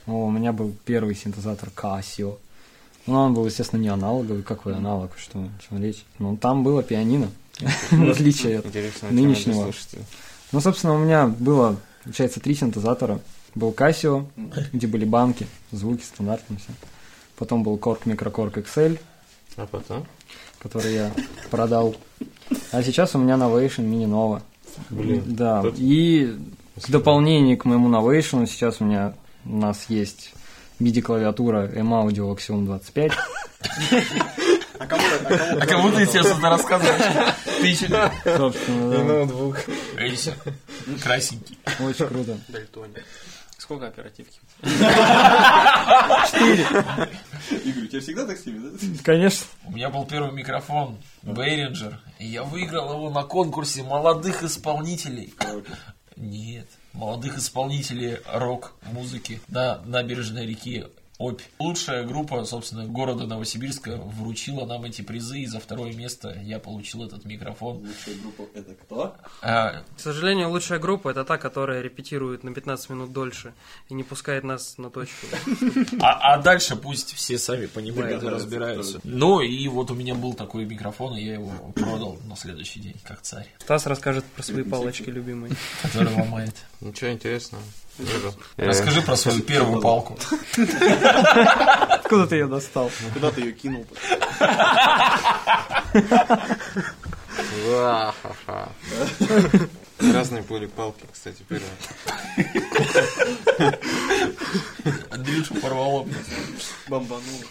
О, 0.07 0.27
у 0.27 0.31
меня 0.31 0.53
был 0.53 0.75
первый 0.85 1.15
синтезатор 1.15 1.71
Casio. 1.75 2.39
Ну, 3.07 3.15
он 3.15 3.35
был, 3.35 3.47
естественно, 3.47 3.81
не 3.81 3.89
аналоговый, 3.89 4.43
какой 4.43 4.75
аналог, 4.75 5.13
что, 5.17 5.39
о 5.39 5.51
чем 5.67 5.83
речь. 5.83 6.05
Но 6.19 6.37
там 6.37 6.63
было 6.63 6.83
пианино, 6.83 7.31
в 7.91 8.11
отличие 8.11 8.59
от 8.59 8.71
для 8.71 8.91
нынешнего. 9.11 9.73
Ну, 10.53 10.61
собственно, 10.61 10.95
у 10.95 10.99
меня 10.99 11.27
было, 11.27 11.77
получается, 12.05 12.41
три 12.41 12.55
синтезатора. 12.55 13.21
Был 13.55 13.73
Casio, 13.73 14.27
где 14.73 14.87
были 14.87 15.07
банки, 15.07 15.47
звуки 15.73 16.03
стандартные 16.03 16.59
все. 16.59 16.71
Потом 17.37 17.63
был 17.63 17.77
Korg 17.77 18.03
Microkorg 18.05 18.63
XL, 18.63 18.99
А 19.57 19.67
потом? 19.67 20.07
Который 20.61 20.95
я 20.95 21.13
продал. 21.51 21.97
А 22.73 22.83
сейчас 22.83 23.15
у 23.15 23.19
меня 23.19 23.35
Novation 23.35 23.85
Mini 23.85 24.07
Nova. 24.07 24.43
Блин, 24.91 25.23
Да, 25.27 25.63
тут- 25.63 25.75
и 25.79 26.37
в 26.77 26.91
дополнение 26.91 27.57
к 27.57 27.65
моему 27.65 27.89
Novation 27.89 28.47
сейчас 28.47 28.77
у 28.81 28.85
меня 28.85 29.15
у 29.45 29.57
нас 29.57 29.87
есть 29.89 30.33
MIDI-клавиатура 30.81 31.67
M-Audio 31.75 32.35
Axiom 32.37 32.65
25. 32.65 33.13
А 34.79 34.87
кому, 34.87 35.03
А 35.61 35.67
кому 35.67 35.91
ты 35.91 36.07
сейчас 36.07 36.27
это 36.27 36.41
рассказываешь? 36.49 37.35
Ты 37.61 37.67
еще... 37.67 37.89
Собственно, 38.37 38.91
да. 38.93 39.03
ноутбук. 39.05 39.57
Эйся. 39.97 40.35
Красненький. 41.03 41.59
Очень 41.81 42.07
круто. 42.07 42.39
Дальтоник. 42.49 43.03
Сколько 43.59 43.89
оперативки? 43.89 44.39
Игорь, 47.65 47.85
у 47.85 47.87
тебя 47.89 48.01
всегда 48.01 48.25
так 48.25 48.39
с 48.39 48.47
ними, 48.47 48.71
да? 48.71 49.03
Конечно. 49.03 49.47
У 49.65 49.73
меня 49.73 49.91
был 49.91 50.07
первый 50.07 50.33
микрофон 50.33 50.97
Behringer, 51.25 51.97
и 52.21 52.27
я 52.27 52.45
выиграл 52.45 52.93
его 52.93 53.11
на 53.11 53.25
конкурсе 53.25 53.83
молодых 53.83 54.45
исполнителей. 54.45 55.35
Нет, 56.17 56.69
молодых 56.93 57.39
исполнителей 57.39 58.19
рок-музыки 58.33 59.41
на 59.49 59.83
набережной 59.85 60.47
реки 60.47 60.87
Обь. 61.19 61.41
Лучшая 61.59 62.05
группа, 62.05 62.45
собственно, 62.45 62.87
города 62.87 63.27
Новосибирска 63.27 63.97
вручила 63.97 64.65
нам 64.67 64.85
эти 64.85 65.03
призы, 65.03 65.41
и 65.41 65.47
за 65.47 65.59
второе 65.59 65.93
место 65.93 66.39
я 66.45 66.61
получил 66.61 67.03
этот 67.05 67.25
микрофон. 67.25 67.79
Лучшая 67.79 68.15
группа 68.23 68.43
это 68.57 68.75
кто? 68.75 69.17
А, 69.43 69.83
К 69.97 70.01
сожалению, 70.01 70.49
лучшая 70.51 70.79
группа 70.79 71.09
это 71.09 71.25
та, 71.25 71.37
которая 71.37 71.83
репетирует 71.83 72.45
на 72.45 72.55
15 72.55 72.91
минут 72.91 73.13
дольше 73.13 73.53
и 73.89 73.95
не 73.95 74.05
пускает 74.05 74.45
нас 74.45 74.79
на 74.79 74.91
точку. 74.91 75.27
а- 76.01 76.35
а 76.35 76.39
дальше 76.41 76.77
пусть 76.77 77.13
все 77.15 77.37
сами 77.37 77.67
понимают 77.67 78.23
и 78.23 78.29
разбираются. 78.29 79.01
Ну 79.03 79.41
и 79.41 79.67
вот 79.67 79.91
у 79.91 79.95
меня 79.97 80.15
был 80.15 80.35
такой 80.35 80.67
микрофон, 80.67 81.17
и 81.17 81.25
я 81.25 81.35
его 81.35 81.51
продал 81.75 82.17
на 82.29 82.37
следующий 82.37 82.79
день, 82.79 82.95
как 83.03 83.23
царь, 83.23 83.49
Стас 83.59 83.87
расскажет 83.87 84.25
про 84.25 84.45
свои 84.45 84.63
палочки 84.63 85.11
любимые. 85.11 85.53
который 85.83 86.15
ломает. 86.15 86.55
Ничего 86.81 87.11
интересного. 87.11 87.65
Расскажи 88.57 89.03
про 89.03 89.17
свою 89.17 89.43
первую 89.43 89.81
палку. 89.81 90.19
Откуда 91.89 92.27
ты 92.27 92.37
ее 92.37 92.47
достал? 92.47 92.91
Куда 93.15 93.31
ты 93.31 93.41
ее 93.41 93.53
кинул? 93.53 93.87
Разные 99.99 100.43
были 100.43 100.67
палки, 100.67 101.05
кстати, 101.13 101.45
первые. 101.49 101.71
Андрюшу 105.11 105.55
порвало. 105.57 106.07
Бомбанул. 106.89 107.43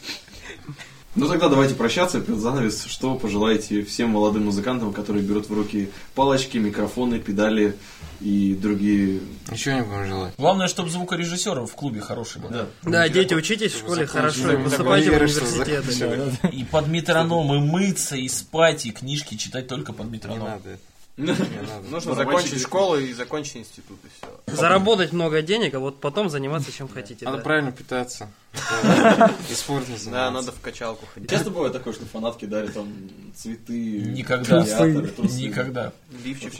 Ну 1.18 1.28
тогда 1.28 1.50
давайте 1.50 1.74
прощаться. 1.74 2.20
Под 2.22 2.38
занавес, 2.38 2.86
что 2.86 3.16
пожелаете 3.16 3.84
всем 3.84 4.12
молодым 4.12 4.46
музыкантам, 4.46 4.94
которые 4.94 5.24
берут 5.24 5.50
в 5.50 5.54
руки 5.54 5.90
палочки, 6.14 6.58
микрофоны, 6.58 7.20
педали 7.20 7.76
и 8.22 8.54
другие... 8.54 9.22
Ничего 9.50 9.76
не 9.76 9.82
будем 9.82 10.06
желать. 10.06 10.34
Главное, 10.38 10.68
чтобы 10.68 10.92
звукорежиссер 10.92 11.60
в 11.66 11.74
клубе 11.74 12.02
хороший 12.02 12.40
был. 12.42 12.50
Да, 12.84 13.10
дети, 13.10 13.34
учитесь 13.34 13.74
в 13.74 13.80
школе 13.80 14.06
хорошо, 14.06 14.60
поступайте 14.64 15.10
в 15.10 15.14
университеты. 15.14 16.30
да. 16.42 16.50
И 16.54 16.64
под 16.64 16.88
метроном, 16.88 17.52
и 17.54 17.60
мыться, 17.60 18.16
и 18.16 18.28
спать, 18.30 18.86
и 18.86 18.92
книжки 18.92 19.36
читать 19.36 19.68
только 19.68 19.94
под 19.94 20.08
Не 20.08 20.12
метроном. 20.14 20.48
надо. 20.48 20.80
Не 21.18 21.32
надо. 21.32 21.90
Нужно 21.90 22.14
закончить 22.14 22.62
школу 22.62 22.98
и 22.98 23.12
закончить 23.14 23.58
институт, 23.58 23.98
и 24.04 24.08
все. 24.18 24.37
Заработать 24.48 25.12
много 25.12 25.42
денег, 25.42 25.74
а 25.76 25.80
вот 25.80 26.00
потом 26.00 26.30
заниматься 26.30 26.72
чем 26.72 26.88
хотите. 26.88 27.26
Надо 27.26 27.38
да. 27.38 27.44
правильно 27.44 27.72
питаться. 27.74 28.32
Да. 28.54 29.32
И 29.52 29.54
спортом 29.54 29.94
Да, 29.94 29.98
заниматься. 30.00 30.32
надо 30.32 30.52
в 30.54 30.62
качалку 30.62 31.06
ходить. 31.14 31.30
Часто 31.30 31.50
бывает 31.52 31.74
такое, 31.74 31.94
что 31.94 32.06
фанатки 32.06 32.46
дарят 32.46 32.74
там 32.74 32.88
цветы, 33.36 33.74
Никогда. 33.74 34.62
Никогда. 34.62 35.92
Лифчик. 36.24 36.58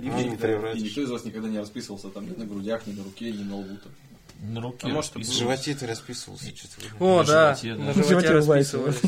Никто- 0.00 1.00
из 1.00 1.10
вас 1.10 1.24
никогда 1.24 1.48
не 1.48 1.58
расписывался 1.60 2.08
там 2.08 2.26
ни 2.28 2.34
на 2.36 2.44
грудях, 2.44 2.86
ни 2.88 2.92
на 2.92 3.04
руке, 3.04 3.30
ни 3.30 3.44
на 3.44 3.56
лбу. 3.56 3.78
На 4.42 4.60
руке. 4.60 4.78
А 4.82 4.88
может, 4.88 5.12
В 5.12 5.16
расписывал. 5.18 5.38
животе 5.38 5.74
ты 5.76 5.86
расписывался. 5.86 6.46
О, 6.98 7.18
На 7.18 7.24
да, 7.24 7.54
животе, 7.54 7.74
да. 7.74 7.84
на 7.84 7.92
животе 8.02 8.30
расписывались. 8.30 9.00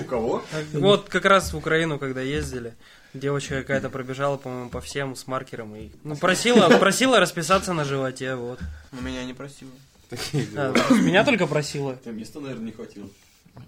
У 0.00 0.04
кого? 0.04 0.42
Вот 0.72 1.08
как 1.08 1.24
раз 1.26 1.52
в 1.52 1.56
Украину, 1.56 2.00
когда 2.00 2.20
ездили, 2.22 2.74
девочка 3.14 3.60
какая-то 3.60 3.88
пробежала, 3.88 4.36
по-моему, 4.36 4.70
по 4.70 4.80
всем 4.80 5.16
с 5.16 5.26
маркером 5.26 5.74
и 5.76 5.90
ну, 6.02 6.16
просила, 6.16 6.68
просила 6.78 7.20
расписаться 7.20 7.72
на 7.72 7.84
животе, 7.84 8.34
вот. 8.34 8.60
Но 8.92 9.00
меня 9.00 9.24
не 9.24 9.32
просила. 9.32 9.70
Такие 10.10 10.46
А, 10.56 10.72
дела. 10.72 11.00
меня 11.00 11.24
только 11.24 11.46
просила. 11.46 11.96
Там 11.96 12.16
места, 12.16 12.40
наверное, 12.40 12.66
не 12.66 12.72
хватило. 12.72 13.08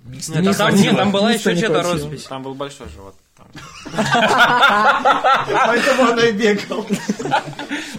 Нет, 0.04 0.28
не 0.28 0.48
а 0.48 0.54
там, 0.54 0.74
нет, 0.74 0.96
там 0.96 1.12
была 1.12 1.32
еще 1.32 1.56
чья-то 1.56 1.82
роспись. 1.82 2.24
Там 2.24 2.42
был 2.42 2.54
большой 2.54 2.88
живот. 2.88 3.14
Поэтому 5.66 6.02
она 6.12 6.26
и 6.26 6.32
бегала. 6.32 6.86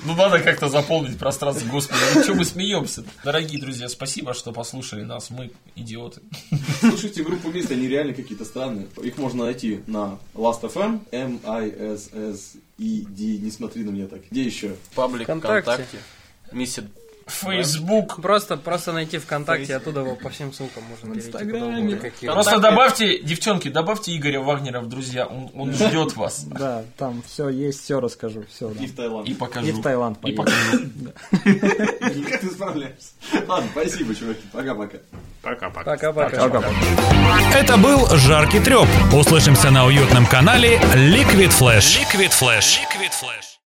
Ну 0.03 0.15
надо 0.15 0.39
как-то 0.39 0.67
заполнить 0.69 1.17
пространство. 1.17 1.67
Господи, 1.67 1.99
ну 2.15 2.23
что 2.23 2.33
мы 2.33 2.45
смеемся? 2.45 3.03
Дорогие 3.23 3.59
друзья, 3.59 3.89
спасибо, 3.89 4.33
что 4.33 4.51
послушали 4.51 5.03
нас. 5.03 5.29
Мы 5.29 5.51
идиоты. 5.75 6.21
Слушайте 6.79 7.23
группу 7.23 7.49
Мист, 7.49 7.71
они 7.71 7.87
реально 7.87 8.13
какие-то 8.13 8.45
странные. 8.45 8.87
Их 9.01 9.17
можно 9.17 9.45
найти 9.45 9.81
на 9.87 10.19
Last.fm, 10.33 11.01
M-I-S-S-E-D, 11.11 12.57
не 13.39 13.51
смотри 13.51 13.83
на 13.83 13.89
меня 13.89 14.07
так. 14.07 14.21
Где 14.29 14.43
еще? 14.43 14.75
Паблик 14.95 15.23
Вконтакте. 15.23 15.61
ВКонтакте. 15.61 15.97
Миссия 16.51 16.83
Facebook. 17.27 18.21
Просто, 18.21 18.57
просто 18.57 18.93
найти 18.93 19.17
ВКонтакте, 19.17 19.75
оттуда 19.75 20.01
его 20.01 20.15
по 20.15 20.29
всем 20.29 20.53
ссылкам 20.53 20.83
можно 20.83 21.13
перейти. 21.13 22.27
Просто 22.27 22.59
добавьте, 22.59 23.19
девчонки, 23.19 23.69
добавьте 23.69 24.15
Игоря 24.15 24.39
Вагнера 24.41 24.79
в 24.79 24.89
друзья. 24.89 25.25
Он, 25.25 25.49
он 25.55 25.73
ждет 25.73 26.15
вас. 26.15 26.45
Да, 26.57 26.83
там 26.97 27.21
все 27.27 27.49
есть, 27.49 27.83
все 27.83 27.99
расскажу, 27.99 28.43
все. 28.49 28.71
И 28.71 28.87
в 28.87 28.95
Таиланд. 28.95 29.27
И 29.27 29.33
покажу. 29.35 29.67
И 29.67 29.71
в 29.71 29.81
Таиланд 29.81 30.17
И 30.25 30.31
покажу. 30.31 30.55
Как 31.31 32.41
ты 32.41 32.49
справляешься? 32.49 33.11
Ладно, 33.47 33.69
спасибо, 33.71 34.15
чуваки. 34.15 34.41
Пока-пока. 34.51 34.97
Пока-пока. 35.41 36.11
Пока-пока. 36.11 36.69
Это 37.53 37.77
был 37.77 38.07
«Жаркий 38.17 38.59
треп». 38.59 38.87
Услышимся 39.13 39.69
на 39.69 39.85
уютном 39.85 40.25
канале 40.25 40.77
Liquid 40.95 41.51
Flash. 41.51 41.99
Liquid 42.01 42.31
Flash. 42.31 42.79
Liquid 42.81 43.11
Flash. 43.11 43.56